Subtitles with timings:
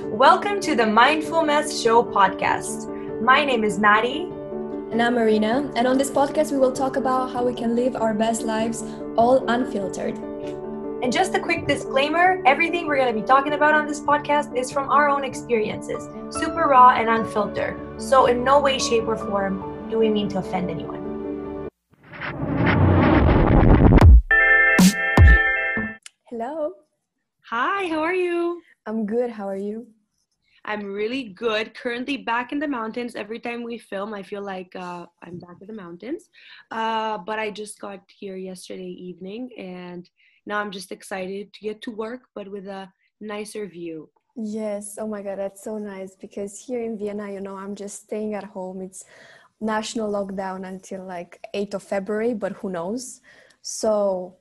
[0.00, 3.20] Welcome to the Mindful Mess Show podcast.
[3.20, 4.22] My name is Maddie.
[4.90, 5.70] And I'm Marina.
[5.76, 8.82] And on this podcast, we will talk about how we can live our best lives
[9.18, 10.16] all unfiltered.
[11.02, 14.56] And just a quick disclaimer everything we're going to be talking about on this podcast
[14.56, 18.00] is from our own experiences, super raw and unfiltered.
[18.00, 21.68] So, in no way, shape, or form do we mean to offend anyone.
[26.30, 26.72] Hello.
[27.50, 28.62] Hi, how are you?
[28.86, 29.30] I'm good.
[29.30, 29.86] How are you?
[30.64, 31.74] I'm really good.
[31.74, 33.16] Currently back in the mountains.
[33.16, 36.28] Every time we film, I feel like uh, I'm back in the mountains.
[36.70, 40.08] Uh, but I just got here yesterday evening, and
[40.46, 44.08] now I'm just excited to get to work, but with a nicer view.
[44.36, 44.96] Yes.
[44.98, 48.34] Oh my God, that's so nice because here in Vienna, you know, I'm just staying
[48.34, 48.80] at home.
[48.80, 49.04] It's
[49.60, 53.20] national lockdown until like 8th of February, but who knows?
[53.62, 54.36] So,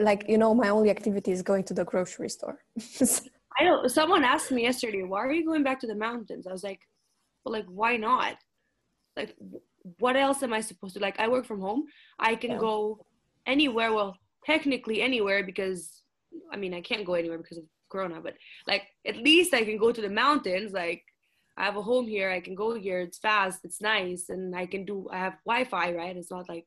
[0.00, 2.58] like, you know, my only activity is going to the grocery store.
[3.58, 6.46] I know someone asked me yesterday, why are you going back to the mountains?
[6.46, 6.80] I was like,
[7.44, 8.36] well, like, why not?
[9.16, 9.34] Like,
[9.98, 11.18] what else am I supposed to like?
[11.18, 11.84] I work from home.
[12.18, 12.58] I can yeah.
[12.58, 13.06] go
[13.46, 13.92] anywhere.
[13.92, 16.02] Well, technically anywhere because
[16.52, 18.34] I mean I can't go anywhere because of Corona, but
[18.66, 20.72] like at least I can go to the mountains.
[20.72, 21.02] Like
[21.56, 22.30] I have a home here.
[22.30, 23.00] I can go here.
[23.00, 23.60] It's fast.
[23.64, 25.08] It's nice, and I can do.
[25.10, 26.16] I have Wi-Fi, right?
[26.16, 26.66] It's not like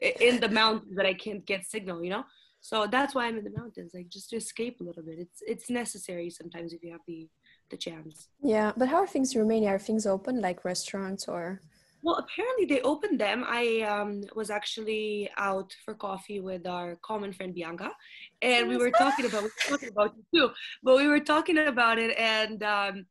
[0.00, 2.02] in the mountains that I can't get signal.
[2.02, 2.24] You know
[2.62, 5.18] so that's why i'm in the mountains like just to escape a little bit.
[5.18, 7.28] It's it's necessary sometimes if you have the
[7.70, 8.28] the chance.
[8.42, 9.70] Yeah but how are things in romania?
[9.70, 11.60] Are things open like restaurants or?
[12.04, 13.44] Well apparently they opened them.
[13.46, 17.90] I um, was actually out for coffee with our common friend bianca
[18.40, 20.50] and we were talking about we were talking about it too
[20.82, 23.06] but we were talking about it and um,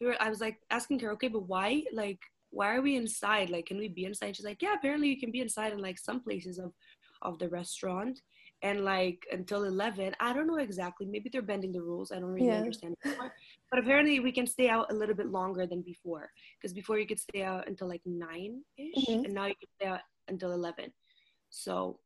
[0.00, 3.50] we were i was like asking her okay but why like why are we inside?
[3.50, 4.34] Like can we be inside?
[4.34, 6.72] She's like yeah apparently you can be inside in like some places of
[7.22, 8.20] of the restaurant
[8.66, 12.34] and like until 11 i don't know exactly maybe they're bending the rules i don't
[12.36, 12.62] really yeah.
[12.64, 13.32] understand anymore.
[13.70, 17.06] but apparently we can stay out a little bit longer than before because before you
[17.06, 19.24] could stay out until like 9ish mm-hmm.
[19.24, 20.92] and now you can stay out until 11
[21.50, 22.00] so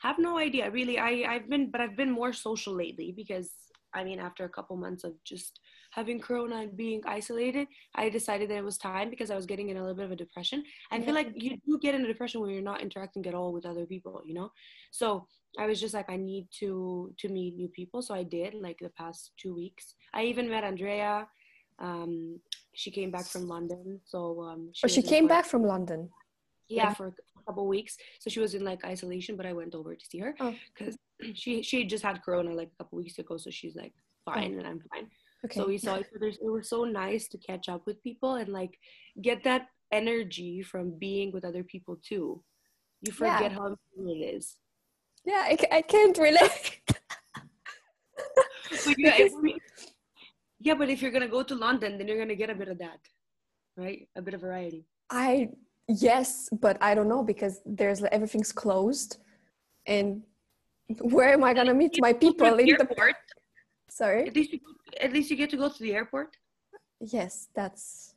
[0.00, 3.52] have no idea really i i've been but i've been more social lately because
[3.94, 5.60] i mean after a couple months of just
[5.90, 9.68] having corona and being isolated i decided that it was time because i was getting
[9.70, 11.04] in a little bit of a depression i yeah.
[11.04, 13.66] feel like you do get in a depression when you're not interacting at all with
[13.66, 14.50] other people you know
[14.90, 15.26] so
[15.58, 18.02] I was just like, I need to to meet new people.
[18.02, 19.94] So I did like the past two weeks.
[20.14, 21.26] I even met Andrea.
[21.78, 22.40] Um,
[22.74, 24.00] she came back from London.
[24.04, 26.08] So um, she, oh, she came back from London.
[26.68, 27.96] Yeah, yeah, for a couple weeks.
[28.20, 30.34] So she was in like isolation, but I went over to see her
[30.76, 31.26] because oh.
[31.34, 33.36] she she just had corona like a couple weeks ago.
[33.36, 33.92] So she's like
[34.24, 34.58] fine, oh.
[34.58, 35.08] and I'm fine.
[35.44, 35.60] Okay.
[35.60, 36.26] So we saw each other.
[36.26, 38.78] It was so nice to catch up with people and like
[39.22, 42.42] get that energy from being with other people too.
[43.02, 43.48] You forget yeah.
[43.48, 44.56] how important it is.
[45.24, 46.80] Yeah, I, I can't relate.
[46.86, 46.98] but
[48.98, 49.28] yeah,
[50.60, 52.78] yeah, but if you're gonna go to London, then you're gonna get a bit of
[52.78, 52.98] that,
[53.76, 54.06] right?
[54.16, 54.84] A bit of variety.
[55.10, 55.48] I
[55.88, 59.16] yes, but I don't know because there's everything's closed,
[59.86, 60.22] and
[61.00, 63.16] where am I gonna meet my people in the airport?
[63.90, 64.28] Sorry.
[64.28, 64.60] At least, you,
[65.00, 66.36] at least you get to go to the airport.
[67.00, 68.14] Yes, that's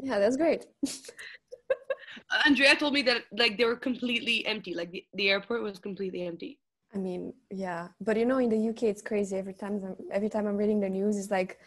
[0.00, 0.66] yeah, that's great.
[2.46, 4.74] Andrea told me that like they were completely empty.
[4.74, 6.58] Like the, the airport was completely empty.
[6.94, 9.36] I mean, yeah, but you know, in the UK, it's crazy.
[9.36, 11.58] Every time, I'm, every time I'm reading the news, it's like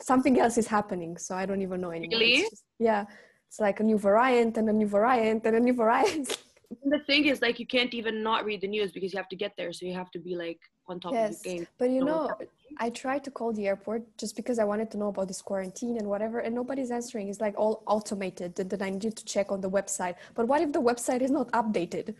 [0.00, 1.18] something else is happening.
[1.18, 2.18] So I don't even know anymore.
[2.18, 2.32] Really?
[2.40, 3.04] It's just, yeah,
[3.48, 6.38] it's like a new variant and a new variant and a new variant.
[6.84, 9.36] the thing is, like, you can't even not read the news because you have to
[9.36, 9.72] get there.
[9.72, 11.66] So you have to be like on top yes, of the game.
[11.78, 12.30] But you know,
[12.78, 15.96] I tried to call the airport just because I wanted to know about this quarantine
[15.96, 17.28] and whatever, and nobody's answering.
[17.28, 20.14] It's like all automated, and then I need to check on the website.
[20.34, 22.14] But what if the website is not updated?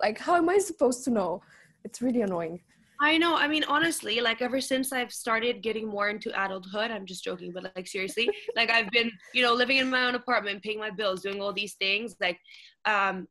[0.00, 1.42] Like, how am I supposed to know?
[1.84, 2.60] It's really annoying.
[3.00, 3.36] I know.
[3.36, 7.50] I mean, honestly, like ever since I've started getting more into adulthood, I'm just joking,
[7.52, 10.90] but like seriously, like I've been, you know, living in my own apartment, paying my
[10.90, 12.14] bills, doing all these things.
[12.20, 12.38] Like,
[12.84, 13.26] um,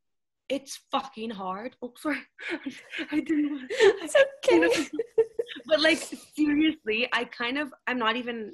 [0.51, 1.75] it's fucking hard.
[1.81, 2.19] Oh, sorry.
[3.11, 3.67] I didn't.
[3.69, 4.89] It's okay.
[5.65, 5.97] but like
[6.35, 8.51] seriously, I kind of I'm not even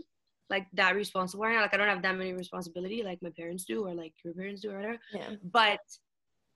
[0.49, 1.61] like that responsible right now.
[1.61, 4.61] Like I don't have that many responsibility like my parents do or like your parents
[4.61, 4.99] do or whatever.
[5.11, 5.31] Yeah.
[5.43, 5.79] But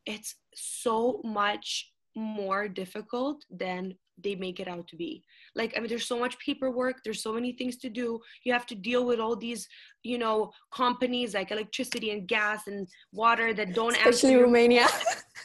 [0.05, 5.23] it's so much more difficult than they make it out to be.
[5.55, 8.19] Like i mean there's so much paperwork there's so many things to do.
[8.43, 9.67] You have to deal with all these
[10.03, 14.87] you know companies like electricity and gas and water that don't especially answer romania.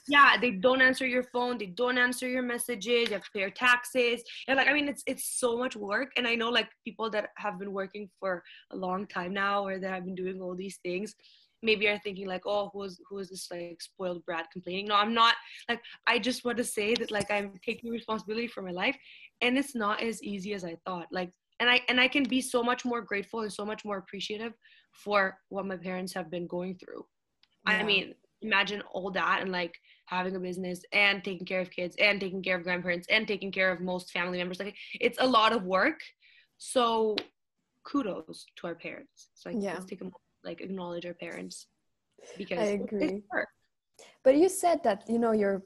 [0.08, 3.40] Yeah they don't answer your phone they don't answer your messages you have to pay
[3.40, 4.22] your taxes.
[4.48, 7.30] And like i mean it's it's so much work and i know like people that
[7.36, 8.42] have been working for
[8.72, 11.14] a long time now or that have been doing all these things
[11.62, 15.14] maybe are thinking like oh who's who is this like spoiled brat complaining no i'm
[15.14, 15.34] not
[15.68, 18.96] like i just want to say that like i'm taking responsibility for my life
[19.40, 21.30] and it's not as easy as i thought like
[21.60, 24.52] and I and I can be so much more grateful and so much more appreciative
[24.92, 27.04] for what my parents have been going through.
[27.66, 27.74] Yeah.
[27.74, 29.74] I mean, imagine all that and like
[30.06, 33.50] having a business and taking care of kids and taking care of grandparents and taking
[33.50, 34.60] care of most family members.
[34.60, 36.00] Like it's a lot of work.
[36.58, 37.16] So
[37.84, 39.28] kudos to our parents.
[39.34, 39.74] So like, yeah.
[39.74, 40.10] let's take a
[40.46, 41.66] like acknowledge our parents
[42.38, 43.22] because I agree.
[44.24, 45.62] But you said that you know you're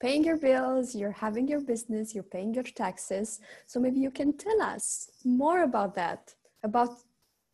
[0.00, 3.40] paying your bills, you're having your business, you're paying your taxes.
[3.66, 6.90] So maybe you can tell us more about that, about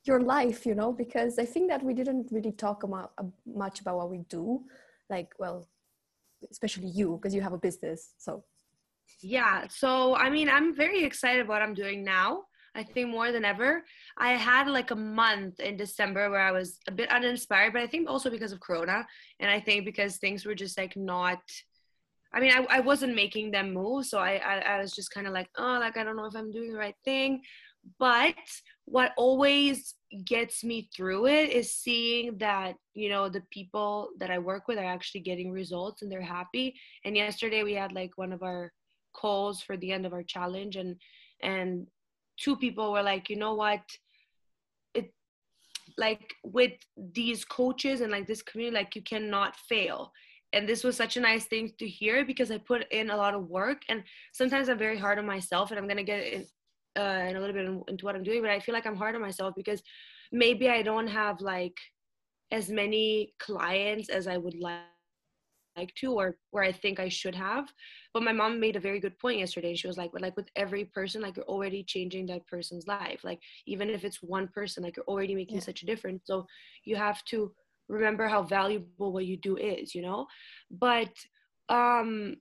[0.05, 3.81] your life, you know, because I think that we didn't really talk about, uh, much
[3.81, 4.62] about what we do.
[5.09, 5.69] Like, well,
[6.50, 8.12] especially you, because you have a business.
[8.19, 8.44] So,
[9.23, 9.67] yeah.
[9.69, 12.44] So, I mean, I'm very excited what I'm doing now.
[12.75, 13.85] I think more than ever.
[14.19, 17.87] I had like a month in December where I was a bit uninspired, but I
[17.87, 19.06] think also because of Corona.
[19.38, 21.41] And I think because things were just like not
[22.35, 24.06] I mean, I, I wasn't making them move.
[24.06, 26.35] So I, I, I was just kind of like, oh, like, I don't know if
[26.35, 27.43] I'm doing the right thing.
[27.99, 28.35] But
[28.87, 29.94] what always
[30.25, 34.79] gets me through it is seeing that, you know, the people that I work with
[34.79, 36.75] are actually getting results and they're happy.
[37.05, 38.73] And yesterday we had like one of our
[39.15, 40.97] calls for the end of our challenge and,
[41.41, 41.87] and
[42.36, 43.82] two people were like, you know what?
[44.94, 45.12] It
[45.96, 50.12] like with these coaches and like this community, like you cannot fail
[50.54, 53.34] and this was such a nice thing to hear because I put in a lot
[53.34, 56.46] of work and sometimes I'm very hard on myself and I'm gonna get in,
[56.96, 59.16] uh, in a little bit into what I'm doing but I feel like I'm hard
[59.16, 59.82] on myself because
[60.31, 61.76] maybe I don't have like
[62.52, 64.94] as many clients as I would like
[65.76, 67.73] like to or where I think I should have.
[68.12, 69.75] But my mom made a very good point yesterday.
[69.75, 73.21] She was like, like with every person, like you're already changing that person's life.
[73.25, 75.65] Like even if it's one person, like you're already making yeah.
[75.65, 76.23] such a difference.
[76.26, 76.47] So
[76.85, 77.53] you have to
[77.88, 80.26] remember how valuable what you do is you know
[80.71, 81.12] but
[81.69, 82.35] um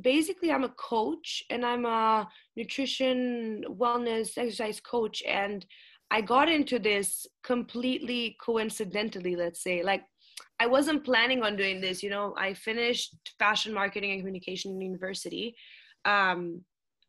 [0.00, 5.66] basically i'm a coach and i'm a nutrition wellness exercise coach and
[6.10, 10.02] i got into this completely coincidentally let's say like
[10.60, 14.80] i wasn't planning on doing this you know i finished fashion marketing and communication in
[14.80, 15.54] university
[16.04, 16.60] um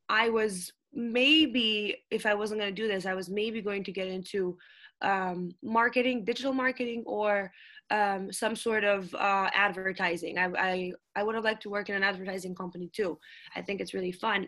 [0.10, 3.92] i was maybe if i wasn't going to do this i was maybe going to
[3.92, 4.58] get into
[5.02, 7.52] um, marketing, digital marketing, or
[7.90, 10.38] um, some sort of uh, advertising.
[10.38, 13.20] I, I, I would have liked to work in an advertising company too.
[13.56, 14.48] I think it's really fun.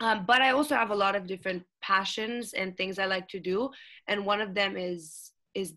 [0.00, 3.40] Um, but I also have a lot of different passions and things I like to
[3.40, 3.70] do,
[4.06, 5.74] and one of them is is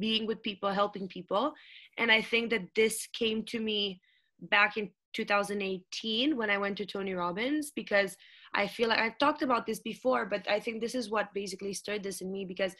[0.00, 1.52] being with people, helping people.
[1.98, 4.00] And I think that this came to me
[4.40, 8.16] back in 2018 when I went to Tony Robbins because
[8.54, 11.74] I feel like I've talked about this before, but I think this is what basically
[11.74, 12.74] stirred this in me because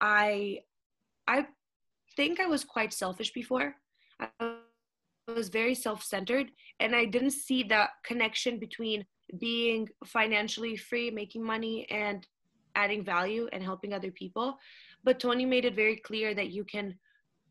[0.00, 0.60] I
[1.26, 1.46] I
[2.16, 3.76] think I was quite selfish before.
[4.20, 4.56] I
[5.26, 6.50] was very self-centered
[6.80, 9.06] and I didn't see the connection between
[9.38, 12.26] being financially free, making money and
[12.74, 14.58] adding value and helping other people.
[15.04, 16.98] But Tony made it very clear that you can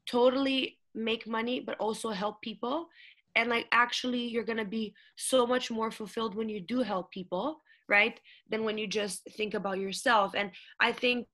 [0.10, 2.88] totally make money but also help people.
[3.36, 7.12] And like actually you're going to be so much more fulfilled when you do help
[7.12, 8.20] people right
[8.50, 10.34] than when you just think about yourself.
[10.36, 11.28] And i think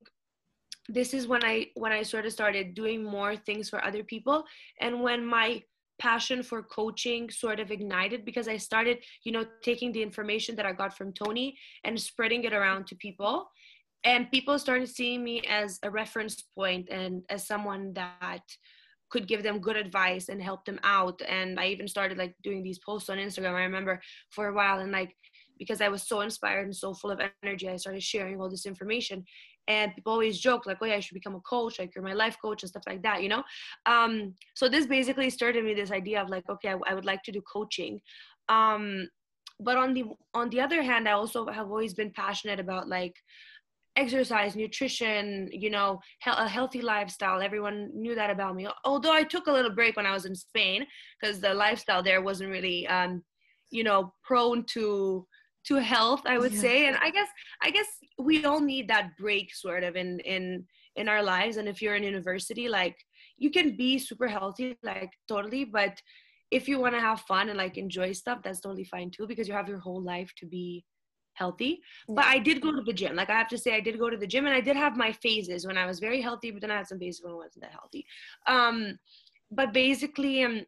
[0.88, 4.46] this is when i when i sort of started doing more things for other people.
[4.82, 5.62] And when my
[6.00, 10.66] passion for coaching sort of ignited because i started you know taking the information that
[10.66, 13.52] i got from tony and spreading it around to people
[14.04, 18.42] and people started seeing me as a reference point and as someone that
[19.10, 21.22] could give them good advice and help them out.
[21.28, 23.56] And i even started like doing these posts on instagram.
[23.56, 25.16] I remember for a while and like
[25.58, 28.66] because i was so inspired and so full of energy i started sharing all this
[28.66, 29.24] information.
[29.68, 32.14] And people always joke like oh yeah i should become a coach like you're my
[32.14, 33.44] life coach and stuff like that you know?
[33.86, 37.24] Um, so this basically started me this idea of like okay I, I would like
[37.24, 38.00] to do coaching.
[38.48, 39.10] Um,
[39.60, 43.14] but on the on the other hand i also have always been passionate about like
[44.02, 45.24] exercise, nutrition,
[45.64, 45.90] you know,
[46.24, 47.40] he- a healthy lifestyle.
[47.50, 48.64] Everyone knew that about me.
[48.90, 50.80] Although I took a little break when I was in Spain
[51.16, 53.12] because the lifestyle there wasn't really, um,
[53.78, 55.28] you know, prone to
[55.68, 56.22] to health.
[56.34, 56.66] I would yeah.
[56.66, 57.30] say, and I guess
[57.68, 57.90] I guess
[58.30, 60.44] we all need that break, sort of, in in
[61.00, 61.58] in our lives.
[61.58, 62.98] And if you're in university, like
[63.44, 65.94] you can be super healthy, like totally, but
[66.52, 69.48] if you want to have fun and like enjoy stuff, that's totally fine too, because
[69.48, 70.84] you have your whole life to be
[71.40, 71.82] healthy.
[72.08, 73.16] But I did go to the gym.
[73.16, 74.98] Like I have to say, I did go to the gym, and I did have
[74.98, 77.38] my phases when I was very healthy, but then I had some phases when I
[77.38, 78.06] wasn't that healthy.
[78.46, 79.00] Um,
[79.50, 80.66] but basically, um,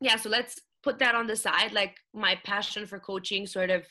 [0.00, 0.16] yeah.
[0.16, 1.72] So let's put that on the side.
[1.72, 3.82] Like my passion for coaching sort of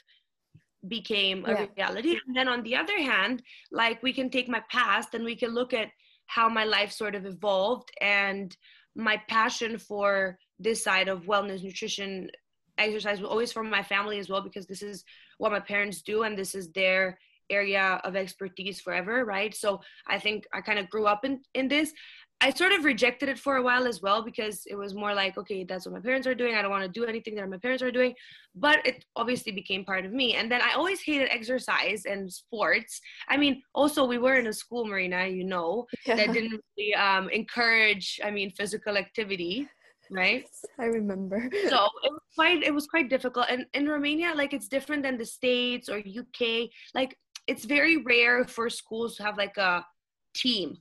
[0.88, 1.66] became a yeah.
[1.76, 2.18] reality.
[2.28, 3.42] And then on the other hand,
[3.72, 5.90] like we can take my past and we can look at
[6.28, 8.56] how my life sort of evolved and
[8.96, 12.30] my passion for this side of wellness, nutrition,
[12.78, 15.04] exercise was always from my family as well because this is
[15.38, 17.18] what my parents do and this is their
[17.50, 19.54] area of expertise forever, right?
[19.56, 21.94] So I think I kind of grew up in in this.
[22.42, 25.38] I sort of rejected it for a while as well because it was more like,
[25.38, 26.56] okay, that's what my parents are doing.
[26.56, 28.14] I don't want to do anything that my parents are doing.
[28.54, 30.36] But it obviously became part of me.
[30.36, 33.00] And then I always hated exercise and sports.
[33.30, 36.16] I mean, also we were in a school, Marina, you know, yeah.
[36.16, 39.70] that didn't really um, encourage, I mean, physical activity
[40.12, 40.46] right?
[40.80, 41.50] I remember.
[41.70, 43.46] So it was quite it was quite difficult.
[43.50, 47.18] And in romania like it's different than the states or uk like
[47.48, 49.86] it's very rare for schools to have like a
[50.34, 50.78] team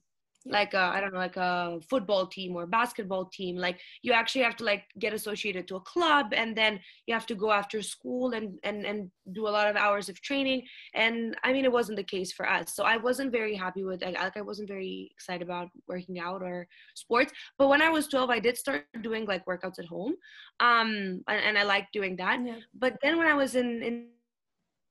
[0.46, 4.42] like a i don't know like a football team or basketball team like you actually
[4.42, 7.82] have to like get associated to a club and then you have to go after
[7.82, 10.62] school and and and do a lot of hours of training.
[10.94, 12.74] And i mean it wasn't the case for us.
[12.74, 16.42] So i wasn't very happy with like, like i wasn't very excited about working out
[16.42, 17.32] or sports.
[17.58, 20.14] But when i was 12 i did start doing like workouts at home
[20.60, 22.40] um and, and i liked doing that.
[22.44, 22.56] Yeah.
[22.74, 24.06] but then when i was in in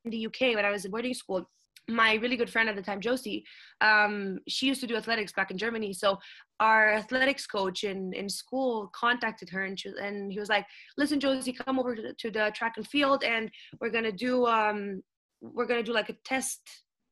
[0.05, 1.47] the uk when i was in boarding school
[1.91, 3.45] my really good friend at the time, Josie,
[3.81, 5.93] um, she used to do athletics back in Germany.
[5.93, 6.17] So
[6.59, 10.65] our athletics coach in, in school contacted her and, she, and he was like,
[10.97, 14.11] listen, Josie, come over to the, to the track and field and we're going to
[14.11, 15.01] do, um,
[15.41, 16.61] we're going to do like a test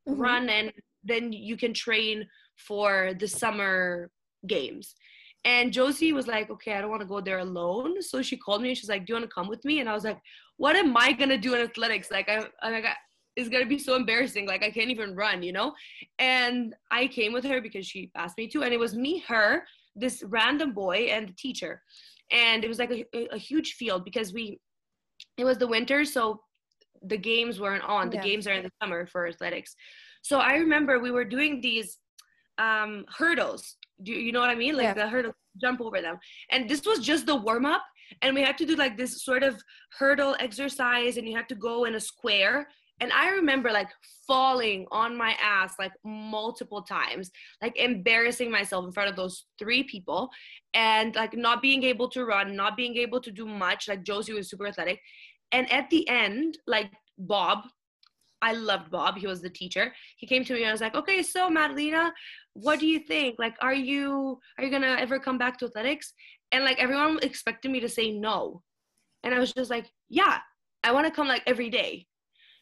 [0.08, 0.20] mm-hmm.
[0.20, 0.72] run and
[1.04, 4.10] then you can train for the summer
[4.46, 4.94] games.
[5.44, 8.02] And Josie was like, okay, I don't want to go there alone.
[8.02, 9.80] So she called me and she's like, do you want to come with me?
[9.80, 10.20] And I was like,
[10.58, 12.10] what am I going to do in athletics?
[12.10, 12.84] Like, I, I, like,
[13.40, 14.46] is gonna be so embarrassing.
[14.46, 15.72] Like I can't even run, you know?
[16.18, 19.64] And I came with her because she asked me to, and it was me, her,
[19.96, 21.82] this random boy, and the teacher.
[22.30, 24.60] And it was like a, a huge field because we,
[25.36, 26.40] it was the winter, so
[27.02, 28.10] the games weren't on.
[28.10, 28.22] The yeah.
[28.22, 29.74] games are in the summer for athletics.
[30.22, 31.98] So I remember we were doing these
[32.58, 33.76] um, hurdles.
[34.02, 34.76] Do you know what I mean?
[34.76, 34.94] Like yeah.
[34.94, 36.18] the hurdle, jump over them.
[36.50, 37.82] And this was just the warm up.
[38.22, 39.62] And we had to do like this sort of
[39.98, 42.68] hurdle exercise, and you had to go in a square
[43.00, 43.88] and I remember like
[44.26, 47.30] falling on my ass like multiple times,
[47.62, 50.28] like embarrassing myself in front of those three people
[50.74, 53.88] and like not being able to run, not being able to do much.
[53.88, 55.00] Like Josie was super athletic.
[55.50, 57.64] And at the end, like Bob,
[58.42, 59.16] I loved Bob.
[59.16, 59.92] He was the teacher.
[60.16, 62.12] He came to me and I was like, okay, so Madalena,
[62.52, 63.36] what do you think?
[63.38, 66.12] Like, are you are you gonna ever come back to athletics?
[66.52, 68.62] And like everyone expected me to say no.
[69.22, 70.38] And I was just like, yeah,
[70.84, 72.06] I want to come like every day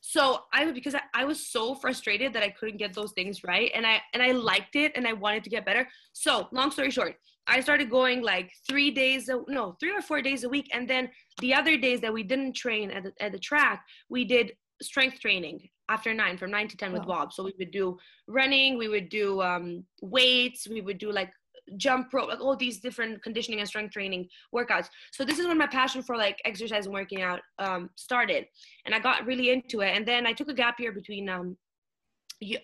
[0.08, 3.44] so i would because I, I, was so frustrated that i couldn't get those things
[3.44, 5.86] right and i and i liked it and i wanted to get better.
[6.14, 10.22] So long story short i started going like three days a, no three or four
[10.22, 11.10] days a week and then
[11.40, 15.20] the other days that we didn't train at the, at the track we did strength
[15.20, 17.98] training after nine from nine to ten with bob so we would do
[18.28, 21.30] running we would do um, weights we would do like
[21.76, 24.88] jump rope, like all these different conditioning and strength training workouts.
[25.12, 28.46] So this is when my passion for like exercise and working out um, started,
[28.86, 29.96] and I got really into it.
[29.96, 31.56] And then I took a gap year between um,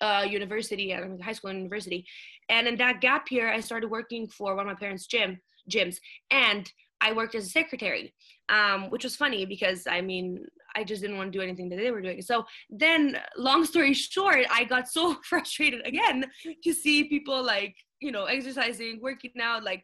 [0.01, 2.05] uh, university, uh, high school and university,
[2.49, 5.97] and in that gap year, I started working for one of my parents' gym gyms,
[6.31, 6.71] and
[7.01, 8.13] I worked as a secretary,
[8.49, 10.45] um, which was funny because I mean
[10.75, 12.21] I just didn't want to do anything that they were doing.
[12.21, 16.25] So then, long story short, I got so frustrated again
[16.63, 19.83] to see people like you know, exercising, working out, like,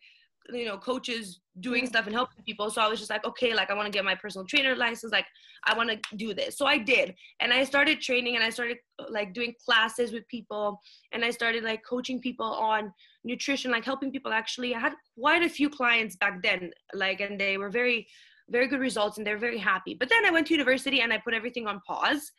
[0.49, 2.69] you know, coaches doing stuff and helping people.
[2.69, 5.11] So I was just like, okay, like I want to get my personal trainer license.
[5.11, 5.27] Like
[5.65, 6.57] I want to do this.
[6.57, 7.13] So I did.
[7.39, 8.77] And I started training and I started
[9.09, 10.79] like doing classes with people
[11.11, 12.91] and I started like coaching people on
[13.23, 14.73] nutrition, like helping people actually.
[14.73, 18.07] I had quite a few clients back then, like, and they were very,
[18.49, 19.93] very good results and they're very happy.
[19.93, 22.31] But then I went to university and I put everything on pause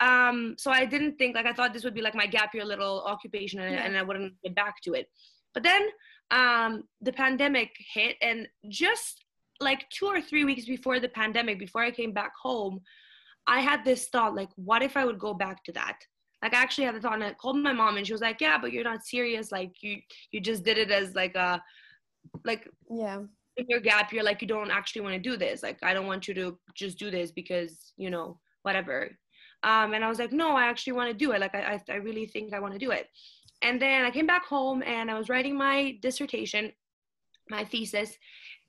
[0.00, 2.64] um, so I didn't think like I thought this would be like my gap year
[2.64, 3.84] little occupation and, yeah.
[3.84, 5.10] and I wouldn't get back to it.
[5.52, 5.88] But then
[6.30, 9.24] um, the pandemic hit, and just
[9.60, 12.80] like two or three weeks before the pandemic, before I came back home,
[13.46, 15.98] I had this thought like, what if I would go back to that?
[16.42, 18.40] Like I actually had the thought, and I called my mom, and she was like,
[18.40, 19.52] "Yeah, but you're not serious.
[19.52, 19.98] Like you
[20.30, 21.62] you just did it as like a
[22.46, 23.18] like yeah."
[23.58, 25.62] In your gap, you're like you don't actually want to do this.
[25.62, 29.10] Like I don't want you to just do this because you know whatever
[29.62, 31.40] um, and I was like, no, I actually want to do it.
[31.40, 33.08] Like, I, I really think I want to do it.
[33.62, 36.72] And then I came back home and I was writing my dissertation,
[37.50, 38.16] my thesis,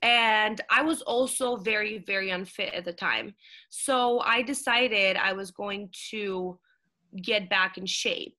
[0.02, 3.34] and I was also very, very unfit at the time.
[3.70, 6.58] So I decided I was going to
[7.22, 8.36] get back in shape.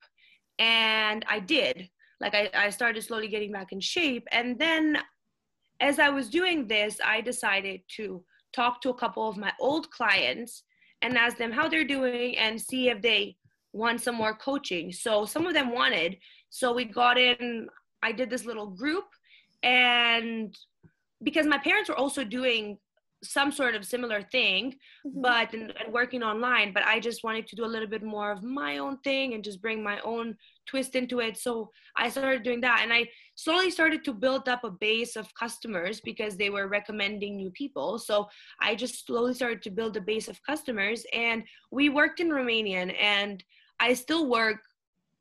[0.59, 1.89] And I did.
[2.19, 4.27] Like, I, I started slowly getting back in shape.
[4.31, 4.97] And then
[5.79, 9.89] as I was doing this, I decided to talk to a couple of my old
[9.89, 10.63] clients
[11.03, 13.35] and ask them how they're doing and see if they
[13.73, 14.91] want some more coaching.
[14.91, 16.17] So some of them wanted.
[16.49, 17.67] So we got in,
[18.01, 19.05] I did this little group
[19.61, 20.55] and
[21.21, 22.77] because my parents were also doing
[23.23, 24.73] some sort of similar thing
[25.07, 25.21] mm-hmm.
[25.21, 28.31] but and, and, working online but i just wanted to do a little bit more
[28.31, 32.43] of my own thing and just bring my own twist into it so i started
[32.43, 36.49] doing that and i slowly started to build up a base of customers because they
[36.49, 38.27] were recommending new people so
[38.59, 42.95] i just slowly started to build a base of customers and we worked in romanian
[43.01, 43.43] and
[43.79, 44.57] i still work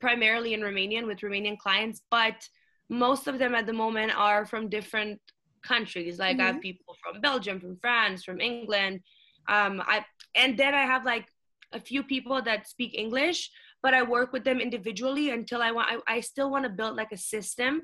[0.00, 2.48] primarily in romanian with romanian clients but
[2.88, 5.18] most of them at the moment are from different
[5.62, 6.18] countries.
[6.18, 6.42] Like mm-hmm.
[6.42, 6.60] I have mm-hmm.
[6.60, 9.00] people from Belgium, from France, from England.
[9.48, 10.04] Um, I
[10.34, 11.26] and then I have like
[11.72, 13.50] a few people that speak English,
[13.82, 15.88] but I work with them individually until I want.
[15.90, 17.82] I, I still want to build like a system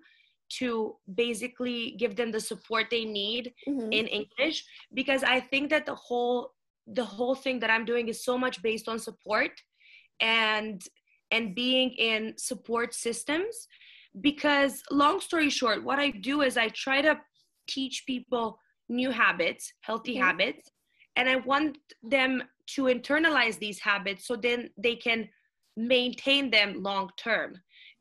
[0.58, 3.92] to basically give them the support they need mm-hmm.
[3.92, 4.64] in English
[4.94, 6.52] because I think that the whole
[6.86, 9.50] the whole thing that I'm doing is so much based on support
[10.20, 10.82] and
[11.30, 13.68] and being in support systems
[14.22, 17.14] because long story short what i do is i try to
[17.68, 20.24] teach people new habits, healthy mm-hmm.
[20.24, 20.70] habits,
[21.16, 22.42] and I want them
[22.74, 25.28] to internalize these habits so then they can
[25.76, 27.54] maintain them long term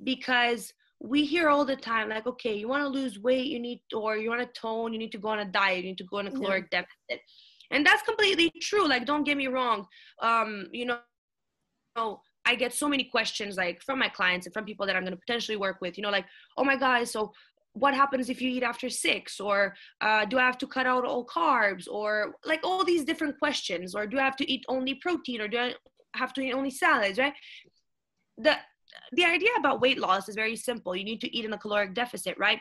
[0.04, 3.82] because we hear all the time like okay you want to lose weight you need
[3.94, 6.04] or you want to tone you need to go on a diet you need to
[6.06, 6.82] go on a caloric yeah.
[6.82, 7.24] deficit.
[7.70, 9.88] And that's completely true like don't get me wrong
[10.22, 14.86] um you know I get so many questions like from my clients and from people
[14.86, 16.26] that I'm going to potentially work with, you know, like,
[16.58, 17.34] oh my God, so
[17.74, 19.40] what happens if you eat after six?
[19.40, 21.88] Or uh, do i have to cut out all carbs?
[21.92, 23.94] Or like all these different questions.
[23.94, 25.42] Or do i have to eat only protein?
[25.42, 25.74] Or do i
[26.16, 27.20] have to eat only salads?
[27.20, 27.34] Right?
[28.38, 28.56] The
[29.14, 30.96] the idea about weight loss is very simple.
[30.96, 32.60] You need to eat in a caloric deficit right?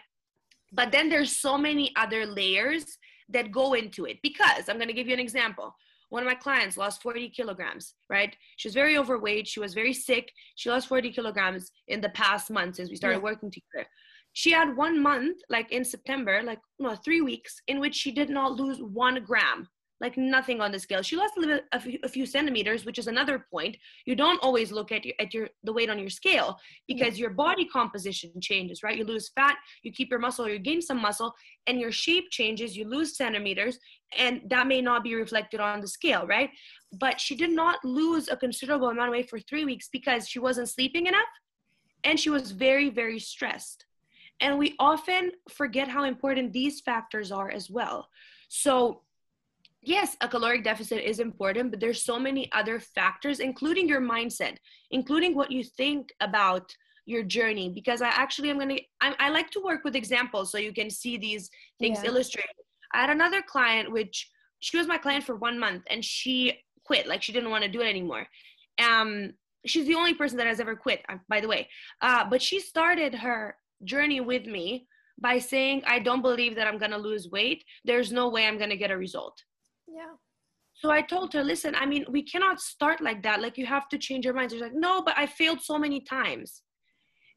[0.73, 4.19] But then there's so many other layers that go into it.
[4.23, 5.75] Because i'm going to give you an example.
[6.09, 8.35] One of my clients lost 40 kilograms right?
[8.57, 9.49] She was very overweight.
[9.49, 10.31] She was very sick.
[10.57, 13.25] She lost 40 kilograms in the past month since we started yeah.
[13.25, 13.87] working together.
[14.33, 18.28] She had one month like in september like no three weeks in which she did
[18.28, 19.66] not lose one gram
[20.00, 21.03] like nothing on the scale.
[21.03, 23.76] She lost a, little, a, few, a few centimeters which is another point.
[24.05, 27.31] You don't always look at your at your the weight on your scale because your
[27.31, 28.97] body composition changes right?
[28.97, 31.35] You lose fat you keep your muscle you gain some muscle
[31.67, 33.78] and your shape changes you lose centimeters
[34.17, 36.50] and that may not be reflected on the scale right?
[36.93, 40.39] But she did not lose a considerable amount of weight for three weeks because she
[40.39, 41.28] wasn't sleeping enough
[42.04, 43.87] and she was very very stressed.
[44.41, 48.09] And we often forget how important these factors are as well.
[48.49, 49.02] So,
[49.86, 54.56] yes, a caloric deficit is important, but there's so many other factors, including your mindset,
[54.90, 56.75] including what you think about
[57.06, 57.70] your journey.
[57.70, 60.90] Because I actually am gonna, I, I like to work with examples so you can
[60.90, 62.10] see these things yeah.
[62.10, 62.50] illustrated.
[62.92, 67.06] I had another client, which she was my client for one month, and she quit.
[67.06, 68.26] Like she didn't want to do it anymore.
[68.84, 69.32] Um,
[69.64, 71.68] she's the only person that has ever quit, uh, by the way.
[72.00, 74.86] Uh, but she started her journey with me
[75.20, 77.64] by saying, I don't believe that I'm going to lose weight.
[77.84, 79.42] There's no way I'm going to get a result.
[79.88, 80.14] Yeah.
[80.75, 83.40] So I told her, listen, I mean, we cannot start like that.
[83.40, 84.50] Like, you have to change your mind.
[84.50, 86.62] She's like, no, but I failed so many times.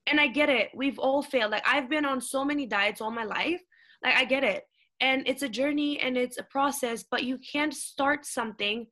[0.07, 0.69] And I get it.
[0.75, 1.51] We've all failed.
[1.51, 3.61] Like, I've been on so many diets all my life.
[4.03, 4.63] Like, I get it.
[4.99, 8.87] And it's a journey and it's a process, but you can't start something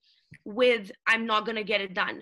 [0.45, 2.21] with, I'm not going to get it done.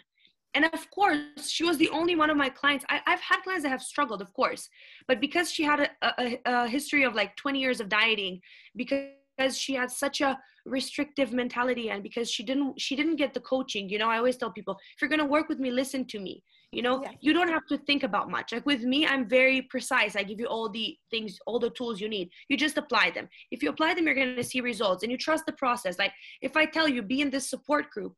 [0.56, 2.86] And of course, she was the only one of my clients.
[2.90, 4.68] I, have had clients that have struggled, of course,
[5.08, 8.40] but because she had a, a, a history of like 20 years of dieting,
[8.76, 9.10] because
[9.58, 13.88] she had such a restrictive mentality and because she didn't she didn't get the coaching
[13.88, 16.20] you know i always tell people if you're going to work with me listen to
[16.20, 16.42] me
[16.76, 17.02] you know?
[17.02, 17.12] Yeah.
[17.22, 18.52] you don't have to think about much.
[18.52, 20.16] Like with me i'm very precise.
[20.16, 22.30] I give you all the things all the tools you need.
[22.50, 23.30] You just apply them.
[23.52, 25.98] If you apply them you're going to see results and you trust the process.
[25.98, 28.14] Like if i tell you be in this support group.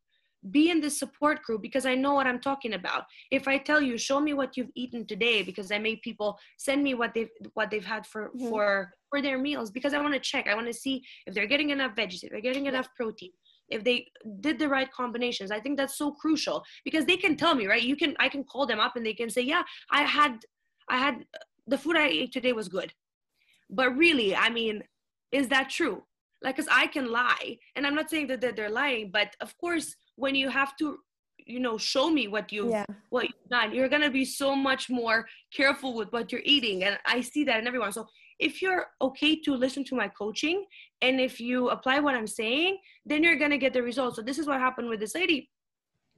[0.51, 3.05] Be in this support group because I know what I'm talking about.
[3.31, 6.83] If I tell you, show me what you've eaten today, because I make people send
[6.83, 8.49] me what they've what they've had for mm-hmm.
[8.49, 10.47] for for their meals because I want to check.
[10.47, 13.31] I want to see if they're getting enough veggies, if they're getting enough protein,
[13.69, 14.07] if they
[14.41, 15.51] did the right combinations.
[15.51, 17.81] I think that's so crucial because they can tell me, right?
[17.81, 20.39] You can I can call them up and they can say, yeah, I had
[20.89, 21.25] I had
[21.67, 22.93] the food I ate today was good,
[23.69, 24.83] but really, I mean,
[25.31, 26.03] is that true?
[26.41, 29.57] Like, cause I can lie, and I'm not saying that, that they're lying, but of
[29.57, 30.99] course when you have to
[31.45, 32.85] you know show me what you yeah.
[33.09, 36.97] what you've done you're gonna be so much more careful with what you're eating and
[37.05, 38.05] i see that in everyone so
[38.39, 40.65] if you're okay to listen to my coaching
[41.01, 44.17] and if you apply what i'm saying then you're gonna get the results.
[44.17, 45.49] So this is what happened with this lady.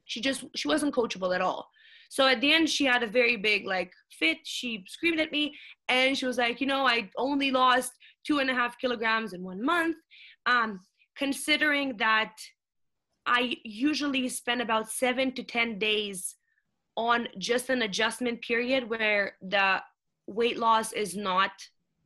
[0.05, 1.69] She just she wasn't coachable at all.
[2.09, 4.39] So at the end she had a very big like fit.
[4.43, 5.55] She screamed at me
[5.87, 7.91] and she was like you know i only lost
[8.25, 9.97] two and a half kilograms in one month.
[10.45, 10.81] Um
[11.15, 12.33] considering that
[13.25, 16.35] I usually spend about seven to 10 days
[16.95, 19.81] on just an adjustment period where the
[20.25, 21.51] weight loss is not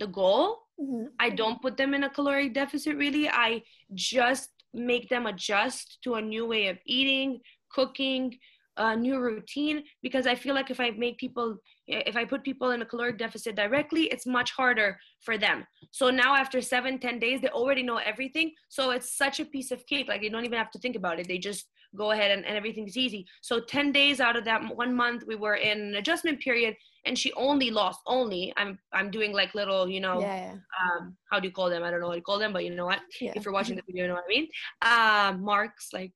[0.04, 0.46] the goal.
[0.80, 1.06] Mm-hmm.
[1.20, 3.30] I don't put them in a caloric deficit really.
[3.30, 3.63] I
[3.94, 7.39] just make them adjust to a new way of eating,
[7.70, 8.38] cooking,
[8.78, 11.58] a new routine because I feel like if I make people,
[11.88, 15.66] if I put people in a caloric deficit directly, it's much harder for them.
[15.92, 18.54] So now after seven, ten days, they already know everything.
[18.70, 20.08] So it's such a piece of cake.
[20.08, 21.28] Like they don't even have to think about it.
[21.28, 23.26] They just go ahead and, and everything's easy.
[23.42, 27.18] So 10 days out of that one month, we were in an adjustment period and
[27.18, 31.00] she only lost only i'm i'm doing like little you know yeah, yeah.
[31.00, 32.74] um how do you call them i don't know what you call them but you
[32.74, 33.34] know what yeah.
[33.36, 34.48] if you're watching the video you know what i mean
[34.82, 36.14] uh marks like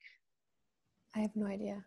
[1.16, 1.84] i have no idea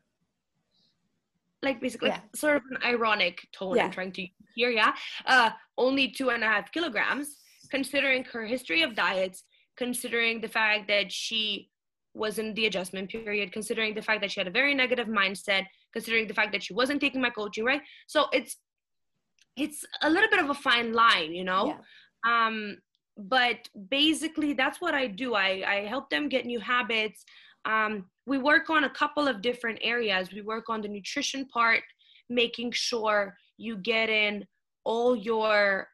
[1.62, 2.20] like basically yeah.
[2.34, 3.84] sort of an ironic tone yeah.
[3.84, 4.92] i'm trying to hear yeah
[5.26, 7.36] uh only two and a half kilograms
[7.70, 9.44] considering her history of diets
[9.76, 11.70] considering the fact that she
[12.14, 15.64] was in the adjustment period, considering the fact that she had a very negative mindset,
[15.92, 17.82] considering the fact that she wasn't taking my coaching, right?
[18.06, 18.56] So it's
[19.56, 21.64] it's a little bit of a fine line, you know?
[21.66, 22.46] Yeah.
[22.46, 22.78] Um,
[23.16, 25.34] but basically that's what I do.
[25.34, 27.24] I, I help them get new habits.
[27.64, 30.32] Um, we work on a couple of different areas.
[30.32, 31.82] We work on the nutrition part,
[32.28, 34.46] making sure you get in
[34.84, 35.88] all your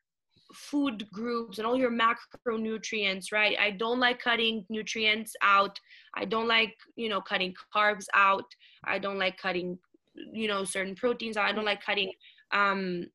[0.53, 3.57] food groups and all your macronutrients, right?
[3.59, 5.81] I don't like cutting nutrients out.
[6.15, 8.45] I don't like, you know, cutting carbs out.
[8.85, 9.79] I don't like cutting,
[10.15, 11.39] you know, certain proteins.
[11.39, 11.47] out.
[11.47, 12.13] I don't like cutting
[12.53, 13.07] um,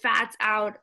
[0.00, 0.74] fats out.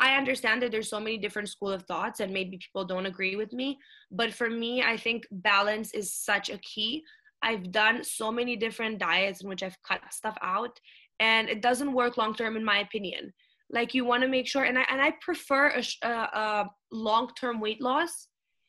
[0.00, 3.36] I understand that there's so many different school of thoughts and maybe people don't agree
[3.36, 3.78] with me,
[4.10, 7.04] but for me, I think balance is such a key.
[7.44, 10.80] I've done so many different diets in which I've cut stuff out
[11.20, 13.32] and it doesn't work long term in my opinion.
[13.70, 17.60] Like you want to make sure and i and i prefer a, a, a long-term
[17.60, 18.28] weight loss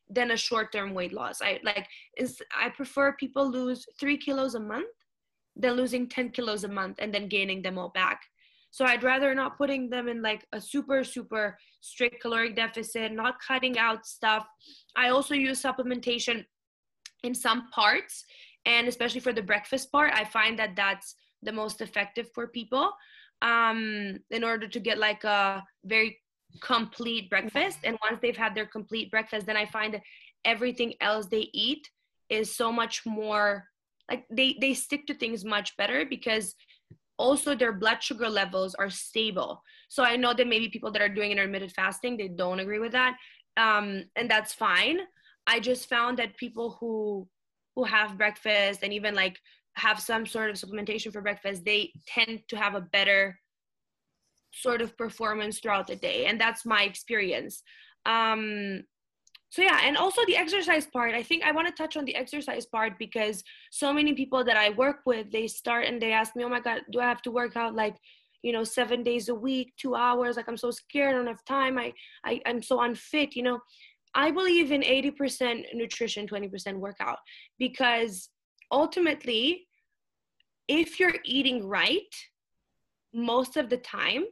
[0.09, 1.41] than a short-term weight loss.
[1.41, 4.95] I like is i prefer people lose three kilos a month
[5.55, 8.19] than losing 10 kilos a month and then gaining them all back.
[8.71, 13.35] So i'd rather not putting them in like a super super strict caloric deficit not
[13.47, 14.45] cutting out stuff.
[14.95, 16.45] I also use supplementation
[17.23, 18.25] in some parts
[18.65, 22.91] and especially for the breakfast part i find that that's the most effective for people
[23.41, 26.17] um, in order to get like a very
[26.61, 27.79] complete breakfast.
[27.83, 30.01] And once they've had their complete breakfast, then I find that
[30.43, 31.89] everything else they eat
[32.29, 33.65] is so much more
[34.09, 36.55] like they they stick to things much better because
[37.17, 41.09] also their blood sugar levels are stable so i know that maybe people that are
[41.09, 43.15] doing intermittent fasting they don't agree with that
[43.57, 44.99] um, and that's fine
[45.47, 47.27] i just found that people who
[47.75, 49.37] who have breakfast and even like
[49.75, 53.37] have some sort of supplementation for breakfast, they tend to have a better
[54.53, 56.25] sort of performance throughout the day.
[56.25, 57.61] And that's my experience.
[58.05, 58.83] Um,
[59.49, 61.13] so yeah, and also the exercise part.
[61.13, 64.57] I think I want to touch on the exercise part because so many people that
[64.57, 67.21] I work with, they start and they ask me, "Oh my God, do I have
[67.23, 67.95] to work out like,
[68.41, 70.35] you know, seven days a week, two hours?
[70.35, 71.77] Like I'm so scared, I don't have time.
[71.77, 71.93] I,
[72.25, 73.59] I I'm so unfit." You know,
[74.15, 77.19] I believe in 80% nutrition, 20% workout
[77.59, 78.29] because
[78.71, 79.67] ultimately,
[80.67, 82.15] if you're eating right
[83.13, 84.23] most of the time,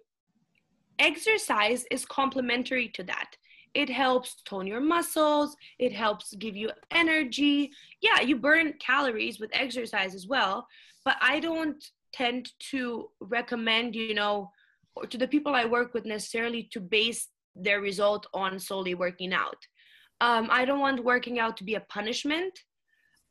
[1.00, 3.32] exercise is complementary to that.
[3.74, 7.72] It helps tone your muscles, it helps give you energy.
[8.02, 10.68] Yeah, you burn calories with exercise as well,
[11.04, 14.52] but I don't tend to recommend, you know,
[14.96, 19.34] or to the people I work with necessarily to base their result on solely working
[19.34, 19.58] out.
[20.26, 22.54] Um, I don't want working out to be a punishment.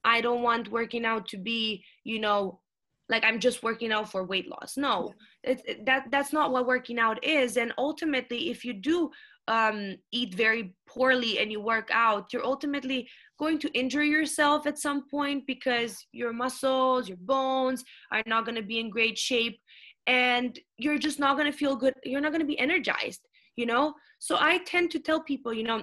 [0.05, 2.61] I don't want working out to be, you know,
[3.09, 4.77] like I'm just working out for weight loss.
[4.77, 7.57] No, it, that that's not what working out is.
[7.57, 9.11] And ultimately, if you do
[9.49, 14.79] um, eat very poorly and you work out, you're ultimately going to injure yourself at
[14.87, 19.59] some point because your muscles, your bones are not going to be in great shape,
[20.07, 21.95] and you're just not going to feel good.
[22.05, 23.23] You're not going to be energized.
[23.57, 23.95] You know.
[24.19, 25.83] So I tend to tell people, you know,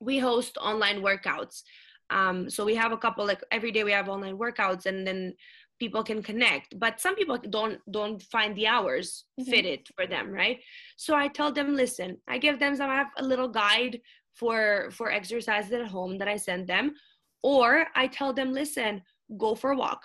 [0.00, 1.62] we host online workouts.
[2.10, 5.34] Um, so we have a couple like every day we have online workouts and then
[5.78, 6.78] people can connect.
[6.78, 9.50] But some people don't don't find the hours mm-hmm.
[9.50, 10.58] fitted for them right?
[10.96, 14.00] So i tell them listen i give them some i have a little guide
[14.34, 16.94] for for exercises at home that i send them.
[17.42, 19.02] Or i tell them listen
[19.38, 20.02] go for a walk.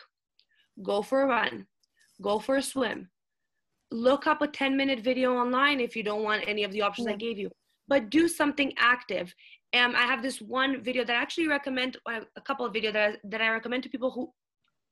[0.82, 1.66] Go for a run.
[2.22, 3.10] Go for a swim.
[3.92, 7.08] Look up a 10 minute video online if you don't want any of the options
[7.08, 7.14] yeah.
[7.14, 7.50] i gave you.
[7.88, 9.34] But do something active
[9.74, 13.12] um, I have this one video that I actually recommend, a couple of videos that
[13.12, 14.32] I, that I recommend to people who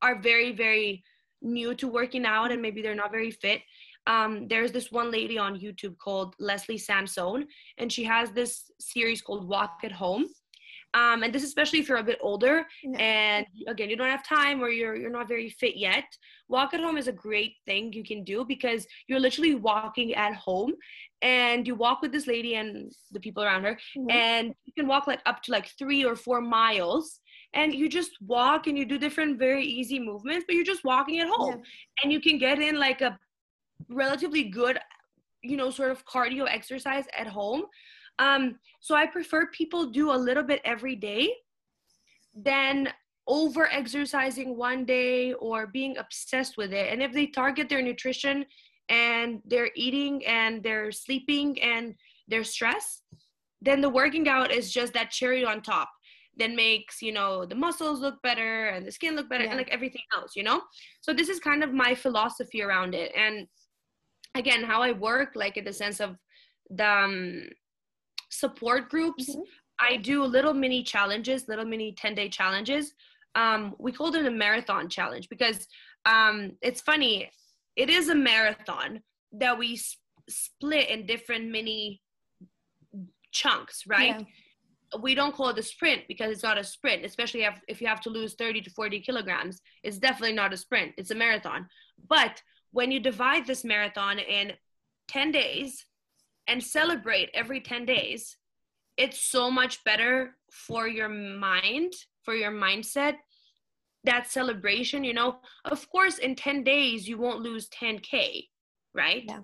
[0.02, 1.04] are very, very
[1.42, 3.62] new to working out and maybe they're not very fit.
[4.06, 7.46] Um, there's this one lady on YouTube called Leslie Sansone,
[7.78, 10.28] and she has this series called Walk at Home.
[11.00, 12.98] Um, and this especially if you're a bit older Yeah.
[13.00, 16.08] and again you don't have time or you're you're not very fit yet
[16.56, 20.34] walk at home is a great thing you can do because you're literally walking at
[20.48, 20.72] home
[21.40, 22.70] and you walk with this lady and
[23.16, 24.12] the people around her Mhm.
[24.26, 27.06] and you can walk like up to like three or four miles
[27.60, 31.18] and you just walk and you do different very easy movements but you're just walking
[31.24, 31.58] at home
[32.00, 33.12] and you can get in like a
[34.04, 34.78] relatively good
[35.52, 37.64] you know sort of cardio exercise at home
[38.20, 41.32] um so i prefer people do a little bit every day
[42.36, 42.90] than
[43.28, 46.92] over exercising one day or being obsessed with it.
[46.92, 48.46] And if they target their nutrition
[48.88, 51.94] and their eating and their sleeping and
[52.28, 53.02] their stress
[53.62, 55.90] then the working out is just that cherry on top
[56.38, 59.50] that makes you know the muscles look better and the skin look better Yeah.
[59.50, 60.62] and like everything else you know?
[61.02, 63.12] So this is kind of my philosophy around it.
[63.16, 63.48] And
[64.36, 66.16] again how i work like in the sense of
[66.70, 67.50] the um,
[68.30, 69.44] support groups Mhm.
[69.80, 72.94] i do little mini challenges little mini 10 day challenges
[73.36, 75.68] um, we called it a marathon challenge because
[76.06, 77.30] um, it's funny
[77.76, 79.02] it is a marathon
[79.34, 82.02] that we s- split in different mini
[83.32, 85.00] chunks right Yeah.
[85.02, 87.88] we don't call it a sprint because it's not a sprint, especially if, if you
[87.88, 89.62] have to lose 30 to 40 kilograms.
[89.84, 91.68] It's definitely not a sprint, it's a marathon.
[92.08, 94.54] But when you divide this marathon in
[95.10, 95.86] 10 days
[96.48, 98.38] and celebrate every 10 days,
[98.98, 103.16] it's so much better for your mind, for your mindset.
[104.04, 108.46] That celebration, you know, of course, in 10 days, you won't lose 10K,
[108.94, 109.24] right?
[109.28, 109.42] Yeah.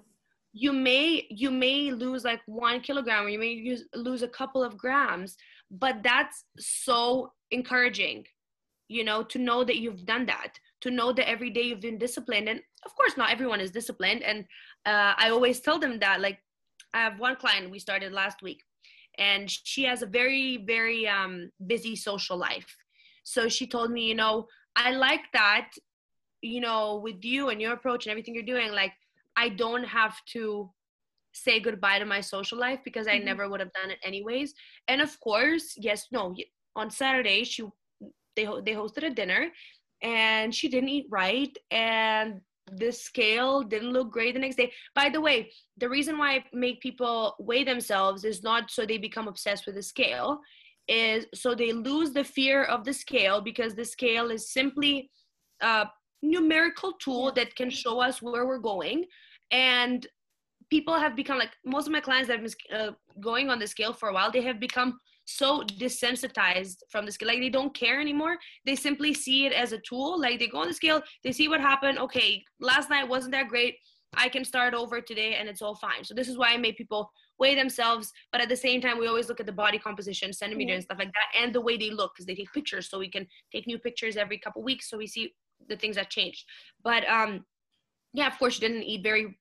[0.54, 4.64] you may you may lose like one kilogram or you may use, lose a couple
[4.64, 5.36] of grams
[5.72, 8.24] but that's so encouraging
[8.88, 11.98] you know to know that you've done that to know that every day you've been
[11.98, 14.46] disciplined and of course not everyone is disciplined and
[14.86, 16.38] uh, i always tell them that like
[16.94, 18.62] i have one client we started last week
[19.18, 22.76] and she has a very very um, busy social life
[23.24, 25.70] so she told me you know i like that
[26.42, 28.94] you know with you and your approach and everything you're doing like
[29.36, 30.72] I don't have to
[31.34, 33.26] say goodbye to my social life because I Mhm.
[33.26, 34.54] never would have done it anyways.
[34.88, 36.36] And of course, yes, no,
[36.76, 37.64] on Saturday she
[38.36, 39.52] they they hosted a dinner
[40.02, 44.72] and she didn't eat right and the scale didn't look great the next day.
[44.96, 48.98] By the way, the reason why I make people weigh themselves is not so they
[48.98, 50.40] become obsessed with the scale
[50.88, 55.10] is so they lose the fear of the scale because the scale is simply
[55.62, 55.88] a
[56.22, 59.06] numerical tool that can show us where we're going
[59.52, 60.08] and
[60.70, 63.68] people have become like most of my clients that have been uh, going on the
[63.68, 67.30] scale for a while they have become so desensitized from the scale.
[67.30, 68.38] Like they don't care anymore.
[68.66, 70.20] They simply see it as a tool.
[70.20, 71.98] Like they go on the scale they see what happened.
[72.00, 73.76] Okay last night wasn't that great.
[74.16, 76.04] I can start over today and it's all fine.
[76.04, 77.10] So this is why i made people
[77.40, 78.12] weigh themselves.
[78.32, 80.76] But at the same time we always look at the body composition centimeter Yeah.
[80.76, 82.90] and stuff like that and the way they look because they take pictures.
[82.90, 85.34] So we can take new pictures every couple weeks so we see
[85.70, 86.44] the things that changed
[86.84, 87.46] but um
[88.14, 89.34] yeah of course she didn't eat very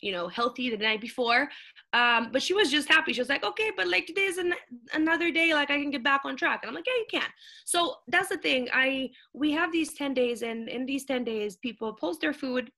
[0.00, 1.48] you know healthy the night before
[1.96, 3.12] um but she was just happy.
[3.12, 4.52] She was like okay but like today is an,
[5.00, 6.60] another day like i can get back on track.
[6.62, 7.30] And i'm like yeah you can.
[7.64, 8.68] So that's the thing.
[8.72, 12.70] I we have these 10 days and in these 10 days people post their food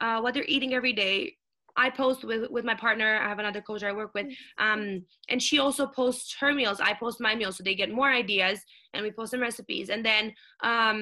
[0.00, 1.36] uh what they're eating every day.
[1.76, 3.10] I post with with my partner.
[3.24, 4.28] I have another coach i work with.
[4.58, 4.82] Um
[5.28, 6.80] and she also posts her meals.
[6.80, 8.60] I post my meals so they get more ideas
[8.92, 9.90] and we post some recipes.
[9.90, 10.32] And then
[10.72, 10.98] um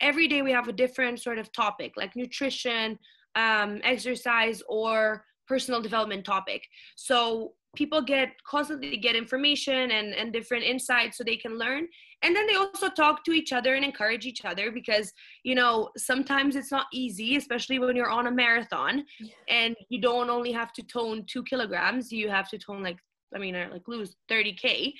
[0.00, 2.98] every day we have a different sort of topic like nutrition
[3.36, 6.62] um, exercise or personal development topic.
[6.96, 11.82] So people get constantly get information and, and different insights so they can learn.
[12.22, 15.06] And then they also talk to each other and encourage each other because
[15.48, 19.34] you know sometimes it's not easy especially when you're on a marathon Yeah.
[19.58, 23.00] and you don't only have to tone two kilograms you have to tone like
[23.36, 24.92] i mean uh, like lose 30k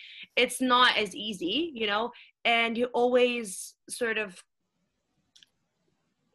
[0.42, 2.04] it's not as easy you know
[2.56, 4.28] and you always sort of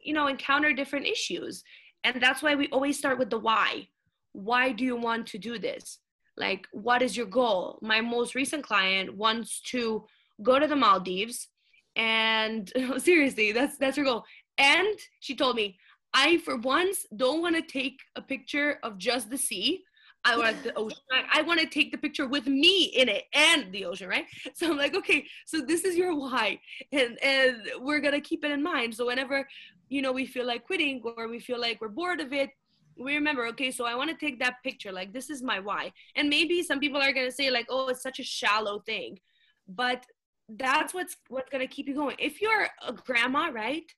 [0.06, 1.64] you know encounter different issues.
[2.04, 3.88] And that's why we always start with the why
[4.36, 6.00] why do you want to do this
[6.38, 10.06] like what is your goal my most recent client wants to
[10.44, 11.48] go to the maldives
[11.96, 14.24] and seriously that's that's her goal
[14.58, 15.78] and she told me
[16.14, 19.84] i for once don't want to take a picture of just the sea
[20.28, 20.98] I want the ocean.
[21.12, 24.26] I, I want to take the picture with me in it and the ocean, right?
[24.56, 26.60] So I'm like, okay, so this is your why,
[26.92, 28.96] and and we're gonna keep it in mind.
[28.96, 29.48] So whenever
[29.88, 32.50] you know we feel like quitting or we feel like we're bored of it,
[32.98, 34.92] we remember, okay, so I want to take that picture.
[34.92, 35.92] Like this is my why.
[36.16, 39.20] And maybe some people are gonna say like, oh, it's such a shallow thing,
[39.68, 40.06] but
[40.48, 42.16] that's what's what's gonna keep you going.
[42.20, 43.90] If you're a grandma, right,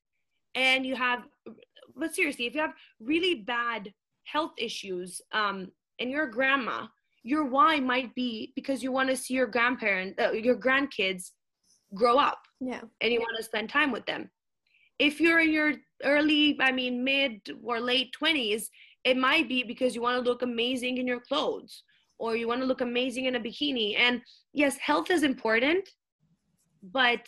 [0.56, 1.24] and you have,
[1.96, 6.88] but seriously, if you have really bad health issues, um, and you're a grandma,
[7.28, 11.32] your why might be because you want to see your grandparent uh, your grandkids
[11.94, 14.30] grow up yeah and you want to spend time with them
[14.98, 18.64] if you're in your early i mean mid or late 20s
[19.04, 21.84] it might be because you want to look amazing in your clothes
[22.20, 23.98] or you want to look amazing in a bikini.
[23.98, 24.22] And
[24.58, 25.88] yes health is important
[26.82, 27.26] but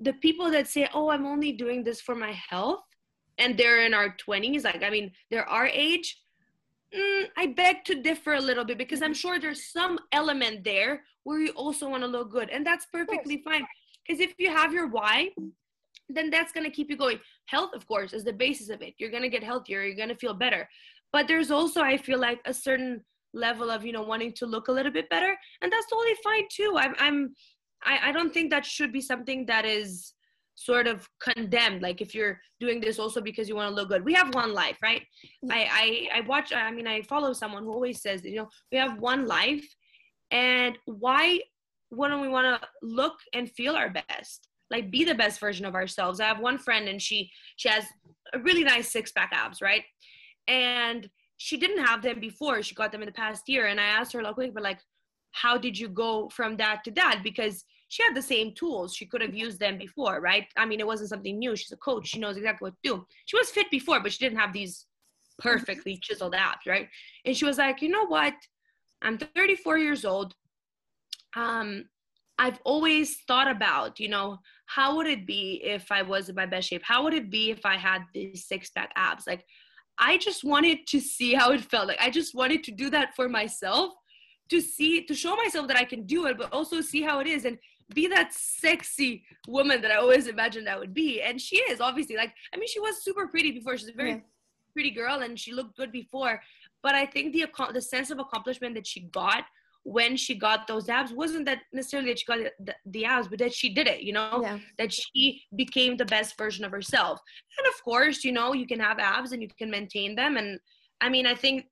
[0.00, 2.84] the people that say oh i'm only doing this for my health
[3.38, 6.20] and they're in our 20s like i mean they're our age
[6.96, 11.02] mm, i beg to differ a little bit because i'm sure there's some element there
[11.22, 13.66] where you also want to look good and that's perfectly fine.
[14.06, 15.30] Because if you have your why
[16.10, 17.18] then that's going to keep you going.
[17.46, 18.92] Health of course is the basis of it.
[18.98, 20.68] You're going to get healthier you're going to feel better
[21.14, 23.00] but there's also i feel like a certain
[23.32, 26.46] level of you know wanting to look a little bit better and that's totally fine
[26.50, 26.74] too.
[26.76, 27.34] I'm i'm
[27.86, 30.14] I, I don't think that should be something that is
[30.56, 34.04] sort of condemned like if you're doing this also because you want to look good.
[34.04, 35.02] We have one life right?
[35.02, 35.52] Mm-hmm.
[35.52, 38.78] I, I i watch i mean i follow someone who always says you know we
[38.78, 39.66] have one life
[40.30, 41.40] and why
[41.90, 44.48] wouldn't we want to look and feel our best?
[44.70, 46.18] Like be the best version of ourselves.
[46.18, 47.84] I have one friend and she she has
[48.32, 49.84] a really nice six pack abs right
[50.48, 53.84] and she didn't have them before she got them in the past year and i
[53.84, 54.80] asked her like but like
[55.32, 58.92] how did you go from that to that because she had the same tools.
[58.92, 60.46] She could have used them before, right?
[60.56, 61.54] I mean, it wasn't something new.
[61.54, 62.08] She's a coach.
[62.08, 63.06] She knows exactly what to do.
[63.26, 64.86] She was fit before, but she didn't have these
[65.38, 66.88] perfectly chiseled abs, right?
[67.24, 68.34] And she was like, you know what?
[69.02, 70.34] I'm 34 years old.
[71.36, 71.84] Um,
[72.36, 76.46] I've always thought about, you know, how would it be if I was in my
[76.46, 76.82] best shape?
[76.84, 79.26] How would it be if I had these six pack abs?
[79.26, 79.44] Like,
[79.98, 81.88] I just wanted to see how it felt.
[81.88, 83.92] Like, I just wanted to do that for myself
[84.50, 87.26] to see, to show myself that I can do it, but also see how it
[87.26, 87.44] is.
[87.44, 87.58] And
[87.92, 91.20] be that sexy woman that I always imagined I would be.
[91.22, 93.76] And she is obviously like, I mean, she was super pretty before.
[93.76, 94.20] She's a very yeah.
[94.72, 96.40] pretty girl and she looked good before.
[96.82, 99.44] But I think the the sense of accomplishment that she got
[99.84, 103.38] when she got those abs wasn't that necessarily that she got the, the abs, but
[103.38, 104.58] that she did it, you know, yeah.
[104.78, 107.20] that she became the best version of herself.
[107.58, 110.36] And of course, you know, you can have abs and you can maintain them.
[110.38, 110.58] And
[111.00, 111.66] I mean, I think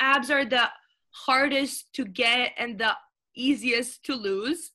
[0.00, 0.68] abs are the
[1.10, 2.92] hardest to get and the
[3.36, 4.72] easiest to lose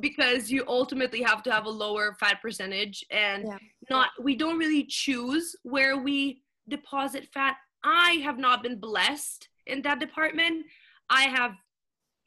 [0.00, 3.58] because you ultimately have to have a lower fat percentage and yeah.
[3.88, 9.80] not we don't really choose where we deposit fat i have not been blessed in
[9.80, 10.66] that department
[11.08, 11.52] i have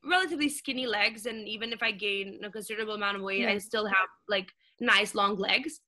[0.03, 3.51] relatively skinny legs and even if i gain a considerable amount of weight yeah.
[3.51, 5.81] i still have like nice long legs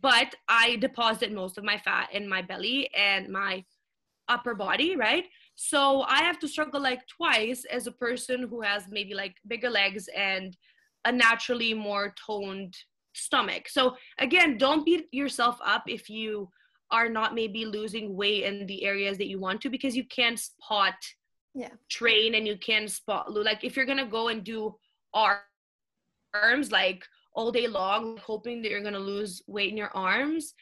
[0.00, 3.64] but i deposit most of my fat in my belly and my
[4.28, 8.84] upper body right so i have to struggle like twice as a person who has
[8.90, 10.56] maybe like bigger legs and
[11.04, 12.76] a naturally more toned
[13.14, 13.68] stomach.
[13.68, 16.48] So again, don't beat yourself up if you
[16.90, 20.38] are not maybe losing weight in the areas that you want to because you can't
[20.38, 20.94] spot
[21.54, 21.68] yeah.
[21.90, 24.74] train and you can spot like if you're gonna go and do
[25.14, 30.54] arms like all day long hoping that you're gonna lose weight in your arms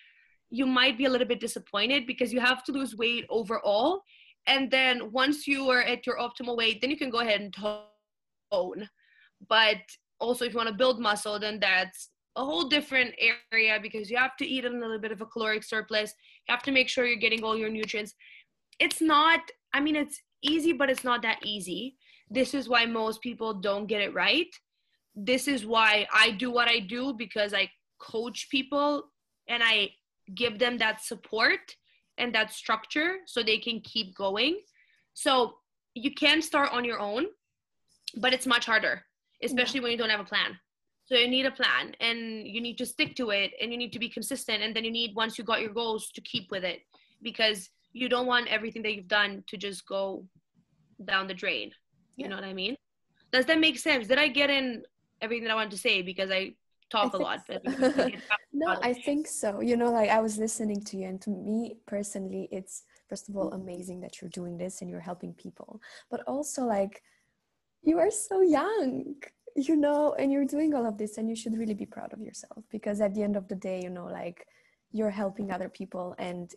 [0.51, 4.03] you might be a little bit disappointed because you have to lose weight overall.
[4.47, 7.55] And then once you are at your optimal weight then you can go ahead and
[7.55, 8.89] tone.
[9.49, 9.79] But
[10.19, 13.15] also if you want to build muscle then that's a whole different
[13.53, 16.15] area because you have to eat a little bit of a caloric surplus.
[16.49, 18.15] You have to make sure you're getting all your nutrients.
[18.79, 19.41] It's not
[19.73, 21.97] i mean it's easy but it's not that easy
[22.31, 24.55] this is why most people don't get it right
[25.15, 29.05] this is why i do what i do because i coach people
[29.49, 29.91] and i
[30.35, 31.77] give them that support
[32.19, 34.61] and that structure so they can keep going
[35.15, 35.55] so
[35.95, 37.27] you can start on your own
[38.17, 39.03] but it's much harder
[39.43, 39.83] especially yeah.
[39.85, 40.59] when you don't have a plan.
[41.05, 43.93] So you need a plan and you need to stick to it and you need
[43.93, 44.63] to be consistent.
[44.63, 46.81] And then you need, once you got your goals, to keep with it
[47.23, 50.25] because you don't want everything that you've done to just go
[51.05, 51.71] down the drain.
[52.17, 52.29] You yeah.
[52.29, 52.77] know what I mean?
[53.33, 54.07] Does that make sense?
[54.07, 54.83] Did I get in
[55.21, 56.03] everything that I wanted to say?
[56.03, 56.55] Because I
[56.91, 57.41] talk I a lot.
[57.47, 57.59] So.
[58.53, 59.61] no, I think so.
[59.61, 63.37] You know, like I was listening to you, and to me personally, it's first of
[63.37, 67.03] all amazing that you're doing this and you're helping people, but also like
[67.83, 69.15] you are so young
[69.57, 72.21] you know and you're doing all of this and you should really be proud of
[72.21, 74.47] yourself because at the end of the day you know like
[74.93, 76.55] you're helping other people and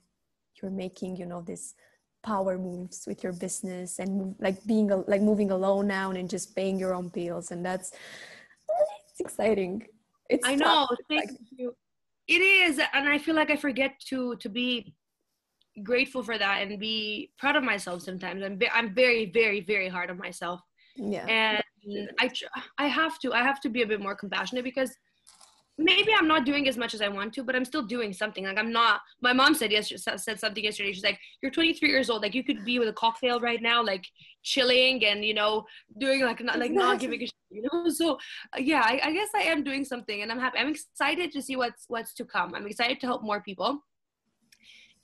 [0.63, 1.75] you're making you know this
[2.23, 6.79] power moves with your business and like being like moving alone now and just paying
[6.79, 7.91] your own bills and that's
[9.09, 9.85] it's exciting.
[10.29, 11.75] It's i know thank like, you.
[12.27, 14.95] It is and i feel like i forget to to be
[15.83, 18.43] grateful for that and be proud of myself sometimes.
[18.43, 20.61] I'm, I'm very very very hard on myself.
[20.95, 21.25] Yeah.
[21.25, 21.63] And
[22.19, 22.31] i
[22.77, 24.91] i have to i have to be a bit more compassionate because
[25.77, 28.45] maybe I'm not doing as much as I want to, but I'm still doing something.
[28.45, 29.01] Like I'm not.
[29.21, 30.93] My mom said yesterday said something yesterday.
[30.93, 32.21] She's like, "You're 23 years old.
[32.21, 34.05] Like you could be with a cocktail right now, like
[34.43, 35.65] chilling and you know
[35.97, 38.13] doing like not like not giving a shit, you know." So
[38.55, 40.59] uh, yeah, I, I guess I am doing something, and I'm happy.
[40.59, 42.53] I'm excited to see what's what's to come.
[42.55, 43.81] I'm excited to help more people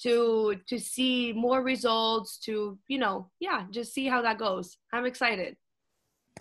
[0.01, 5.05] to to see more results to you know yeah just see how that goes i'm
[5.05, 5.57] excited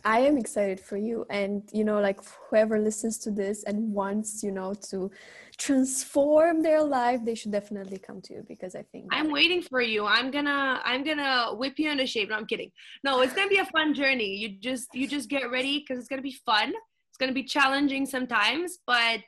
[0.04, 1.26] I am excited for you.
[1.30, 5.10] And, you know, like whoever listens to this and wants, you know, to
[5.58, 9.80] transform their life, they should definitely come to you because I think I'm waiting for
[9.80, 10.06] you.
[10.06, 12.30] I'm gonna I'm gonna whip you into shape.
[12.30, 12.70] No, I'm kidding.
[13.02, 14.36] No, it's gonna be a fun journey.
[14.36, 16.72] You just you just get ready because it's gonna be fun.
[17.10, 19.24] It's gonna be challenging sometimes, but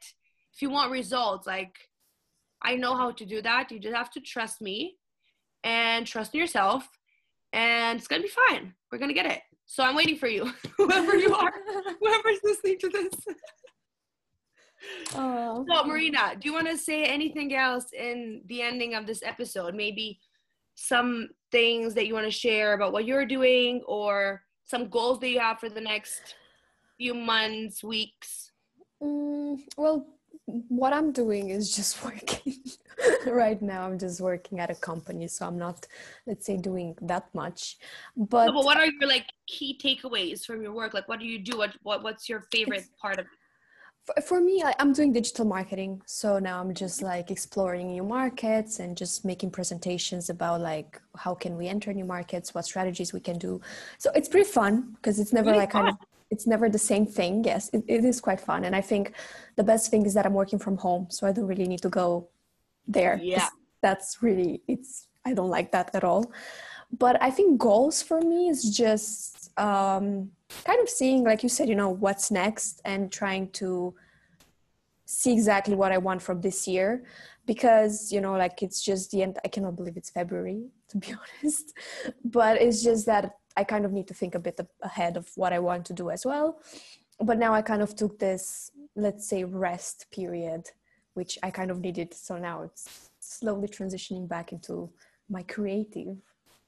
[0.54, 1.74] if you want results, like
[2.62, 3.72] I know how to do that.
[3.72, 4.96] You just have to trust me
[5.64, 6.88] and trust in yourself
[7.52, 8.74] and it's gonna be fine.
[8.90, 9.40] We're gonna get it.
[9.70, 11.52] So I'm waiting for you, whoever you are,
[12.00, 13.12] whoever's listening to this.
[15.14, 15.64] Oh.
[15.68, 19.76] So, Marina, do you want to say anything else in the ending of this episode?
[19.76, 20.18] Maybe
[20.74, 25.28] some things that you want to share about what you're doing or some goals that
[25.28, 26.34] you have for the next
[26.98, 28.50] few months, weeks?
[29.00, 30.04] Mm, well,
[30.46, 32.56] what I'm doing is just working.
[33.26, 35.86] right now, I'm just working at a company, so I'm not,
[36.26, 37.78] let's say, doing that much.
[38.16, 40.94] But, no, but what are your like key takeaways from your work?
[40.94, 41.58] Like, what do you do?
[41.58, 43.32] What, what what's your favorite part of it?
[44.06, 48.02] For, for me, I, I'm doing digital marketing, so now I'm just like exploring new
[48.02, 53.12] markets and just making presentations about like how can we enter new markets, what strategies
[53.12, 53.60] we can do.
[53.98, 55.84] So it's pretty fun because it's never really like fun.
[55.84, 57.44] kind of it's never the same thing.
[57.44, 58.64] Yes, it, it is quite fun.
[58.64, 59.14] And I think
[59.56, 61.08] the best thing is that I'm working from home.
[61.10, 62.28] So I don't really need to go
[62.92, 63.20] there.
[63.22, 63.48] Yeah.
[63.82, 66.32] That's really, it's, I don't like that at all.
[66.98, 70.30] But I think goals for me is just um,
[70.64, 73.94] kind of seeing, like you said, you know, what's next and trying to
[75.06, 77.04] see exactly what I want from this year
[77.46, 81.08] because you know like it's just the end i cannot believe it's february to be
[81.42, 81.72] honest
[82.22, 85.52] but it's just that I kind of need to think a bit ahead of what
[85.52, 86.62] I want to do as well.
[87.20, 90.70] But now I kind of took this, let's say, rest period,
[91.14, 92.14] which I kind of needed.
[92.14, 94.90] So now it's slowly transitioning back into
[95.28, 96.16] my creative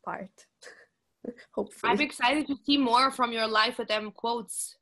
[0.05, 0.47] part.
[1.55, 1.93] Hopefully.
[1.93, 4.77] I'm excited to see more from your life with them quotes.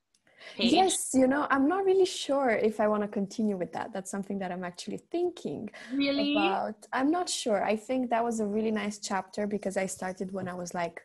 [0.57, 0.73] Page.
[0.73, 3.93] Yes, you know, I'm not really sure if I want to continue with that.
[3.93, 6.35] That's something that I'm actually thinking really?
[6.35, 6.77] about.
[6.95, 7.63] I'm not sure.
[7.63, 11.03] I think that was a really nice chapter because I started when I was like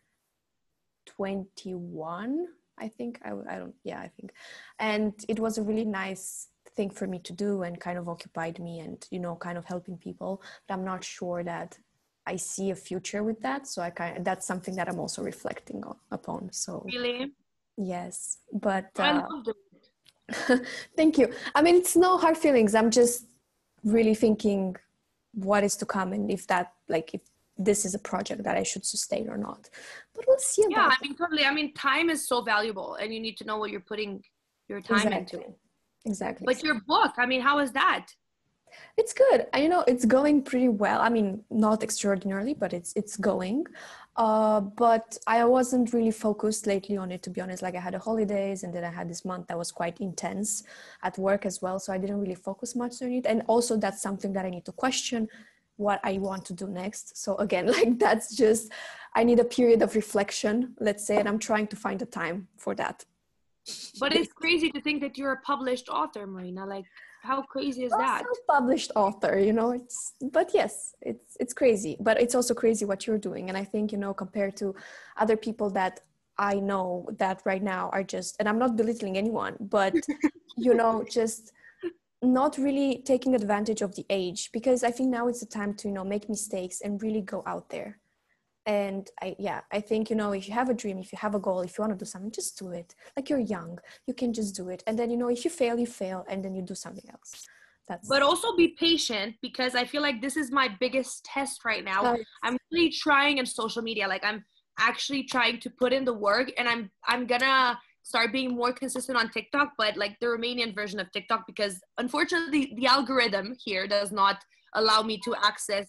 [1.06, 2.48] 21
[2.78, 4.34] i think I, I don't yeah i think
[4.80, 8.60] and it was a really nice thing for me to do and kind of occupied
[8.60, 11.78] me and you know kind of helping people but i'm not sure that
[12.26, 15.22] i see a future with that so i kind of, that's something that i'm also
[15.22, 17.32] reflecting on, upon so really
[17.78, 19.24] yes but uh,
[20.98, 23.26] thank you i mean it's no hard feelings i'm just
[23.84, 24.76] really thinking
[25.34, 27.22] what is to come and if that like if
[27.58, 29.70] this is a project that I should sustain or not.
[30.14, 30.66] But we'll see.
[30.70, 31.46] yeah, I mean, totally.
[31.46, 34.24] I mean, time is so valuable, and you need to know what you're putting
[34.68, 35.40] your time exactly.
[35.40, 35.54] into.
[36.06, 36.46] Exactly.
[36.46, 38.08] But your book, I mean, how is that?
[38.98, 39.48] It's good.
[39.56, 41.02] You know, it's going pretty well.
[41.02, 43.66] I mean, not extraordinarily, but it's it's going.
[44.18, 47.62] Uh, but I wasn't really focused lately on it, to be honest.
[47.62, 50.64] Like I had a holidays, and then I had this month that was quite intense
[51.04, 51.80] at work as well.
[51.80, 53.26] So I didn't really focus much on it.
[53.26, 55.28] And also, that's something that I need to question
[55.78, 57.18] what I want to do next.
[57.18, 58.72] So again, like that's just
[59.14, 62.48] I need a period of reflection, let's say, and I'm trying to find the time
[62.58, 63.06] for that.
[64.00, 66.66] But it's crazy to think that you're a published author, Marina.
[66.66, 66.86] Like
[67.24, 68.22] how crazy is that?
[68.24, 69.72] A published author, you know.
[69.72, 71.98] It's but yes, it's it's crazy.
[72.00, 73.50] But it's also crazy what you're doing.
[73.50, 74.76] And I think, you know, compared to
[75.18, 76.02] other people that
[76.38, 79.94] I know that right now are just and I'm not belittling anyone, but
[80.58, 81.52] you know, just
[82.22, 85.88] not really taking advantage of the age because i think now it's the time to
[85.88, 88.00] you know make mistakes and really go out there
[88.66, 91.36] and i yeah i think you know if you have a dream if you have
[91.36, 92.96] a goal if you want to do something just do it.
[93.16, 94.84] Like you're young you can just do it.
[94.88, 97.46] And then you know if you fail you fail and then you do something else.
[97.88, 101.84] That's but also be patient because i feel like this is my biggest test right
[101.84, 102.18] now.
[102.44, 104.08] I'm really trying in social media.
[104.08, 104.44] Like i'm
[104.80, 109.18] actually trying to put in the work and i'm i'm gonna start being more consistent
[109.18, 114.12] on TikTok, but like the Romanian version of TikTok, because unfortunately the algorithm here does
[114.12, 114.38] not
[114.76, 115.88] allow me to access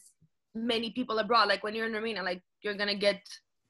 [0.55, 1.47] many people abroad.
[1.49, 3.23] Like when you're in Romania, like you're gonna get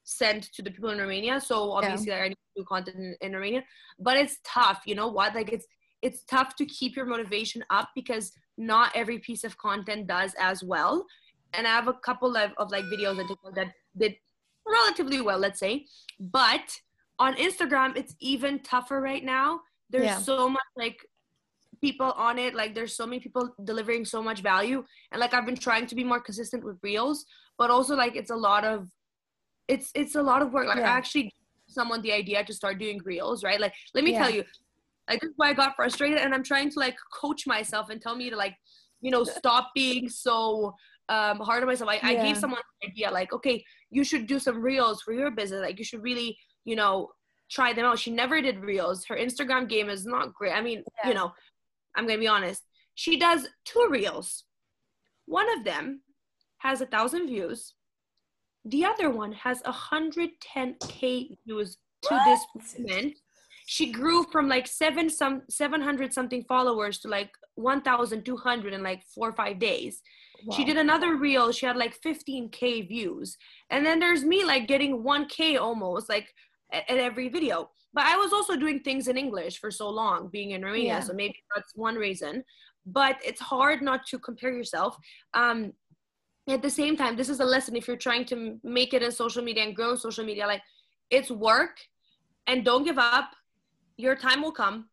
[0.05, 1.41] sent to the people in Romania.
[1.41, 2.23] So obviously yeah.
[2.23, 3.63] I need to do content in, in Romania.
[3.99, 5.35] But it's tough, you know what?
[5.35, 5.67] Like it's
[6.03, 10.63] it's tough to keep your motivation up because not every piece of content does as
[10.63, 11.05] well.
[11.53, 14.15] And I have a couple of, of like videos that that did
[14.67, 15.87] relatively well, let's say.
[16.19, 16.67] But
[17.19, 19.61] on Instagram, it's even tougher right now.
[19.91, 20.19] There's yeah.
[20.19, 20.99] so much like
[21.81, 22.55] people on it.
[22.55, 24.85] Like there's so many people delivering so much value.
[25.13, 27.25] And like I've been trying to be more consistent with reels,
[27.59, 28.89] but also like it's a lot of
[29.69, 30.67] it's it's a lot of work.
[30.67, 30.93] Like yeah.
[30.93, 31.33] I actually
[31.69, 33.61] someone the idea to start doing reels, right?
[33.61, 34.23] Like let me yeah.
[34.23, 34.45] tell you,
[35.09, 38.01] like this is why I got frustrated and I'm trying to like coach myself and
[38.01, 38.55] tell me to like,
[39.01, 40.75] you know, stop being so
[41.09, 41.91] um hard on myself.
[41.91, 42.21] I, yeah.
[42.21, 45.61] I gave someone an idea like, okay, you should do some reels for your business.
[45.61, 47.11] Like you should really, you know,
[47.51, 47.99] try them out.
[47.99, 49.05] She never did reels.
[49.05, 50.53] Her Instagram game is not great.
[50.53, 51.09] I mean, yeah.
[51.09, 51.33] you know,
[51.97, 52.63] I'm gonna be honest.
[52.95, 54.45] She does two reels.
[55.27, 56.03] One of them
[56.59, 57.75] has a thousand views.
[58.65, 62.25] The other one has 110k views to what?
[62.25, 63.15] this moment.
[63.67, 69.31] She grew from like seven some 700 something followers to like 1,200 in like four
[69.31, 70.03] or five days.
[70.45, 70.57] Wow.
[70.57, 71.51] She did another reel.
[71.51, 73.37] She had like 15k views,
[73.71, 76.33] and then there's me like getting 1k almost like
[76.73, 77.71] at, at every video.
[77.97, 80.87] But I was also doing things in English for so long, being in Romania.
[80.87, 81.01] Yeah.
[81.01, 82.45] So maybe that's one reason.
[82.85, 84.99] But it's hard not to compare yourself.
[85.33, 85.73] Um,
[86.47, 89.11] at the same time, this is a lesson if you're trying to make it in
[89.11, 90.47] social media and grow social media.
[90.47, 90.63] Like,
[91.09, 91.79] it's work,
[92.47, 93.31] and don't give up.
[93.97, 94.91] Your time will come.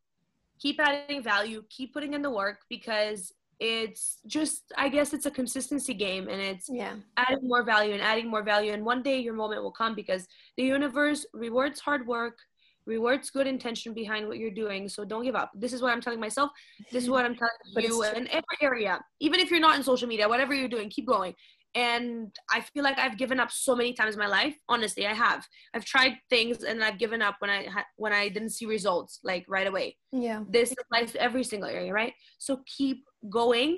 [0.59, 1.61] Keep adding value.
[1.69, 6.41] Keep putting in the work because it's just i guess it's a consistency game and
[6.41, 9.71] it's yeah adding more value and adding more value and one day your moment will
[9.71, 10.27] come because
[10.57, 12.39] the universe rewards hard work
[12.85, 15.51] rewards good intention behind what you're doing so don't give up.
[15.55, 16.51] This is what i'm telling myself.
[16.91, 17.53] This is what i'm telling
[17.89, 21.07] you in every area even if you're not in social media whatever you're doing keep
[21.07, 21.33] going.
[21.75, 24.55] And i feel like i've given up so many times in my life.
[24.69, 25.45] Honestly i have.
[25.73, 29.19] I've tried things and i've given up when i had when i didn't see results
[29.23, 29.97] like right away.
[30.11, 30.43] Yeah.
[30.49, 32.13] This applies to every single area right?
[32.37, 33.77] So keep going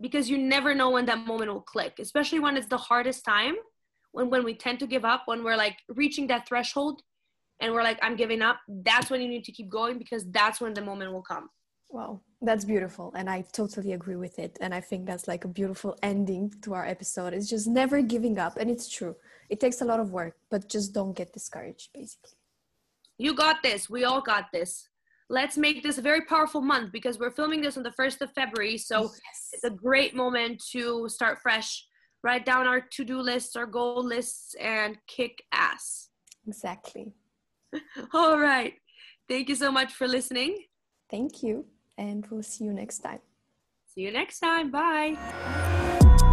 [0.00, 3.54] because you never know when that moment will click, especially when it's the hardest time,
[4.12, 7.02] when when we tend to give up, when we're like reaching that threshold
[7.62, 10.60] and we're like, I'm giving up, that's when you need to keep going because that's
[10.60, 11.48] when the moment will come.
[11.88, 13.12] Wow, that's beautiful.
[13.16, 14.58] And I totally agree with it.
[14.60, 17.32] And I think that's like a beautiful ending to our episode.
[17.32, 18.58] It's just never giving up.
[18.58, 19.16] And it's true.
[19.48, 22.36] It takes a lot of work, but just don't get discouraged, basically.
[23.18, 23.88] You got this.
[23.88, 24.88] We all got this
[25.32, 28.32] let's make this a very powerful month because we're filming this on the 1st of
[28.32, 28.76] February.
[28.76, 29.48] So yes.
[29.54, 31.86] it's a great moment to start fresh,
[32.22, 36.10] write down our to do lists, our goal lists, and kick ass.
[36.46, 37.12] Exactly.
[38.12, 38.74] All right.
[39.28, 40.56] Thank you so much for listening.
[41.10, 41.66] Thank you.
[41.98, 43.20] And we'll see you next time.
[43.86, 44.70] See you next time.
[44.70, 46.28] Bye.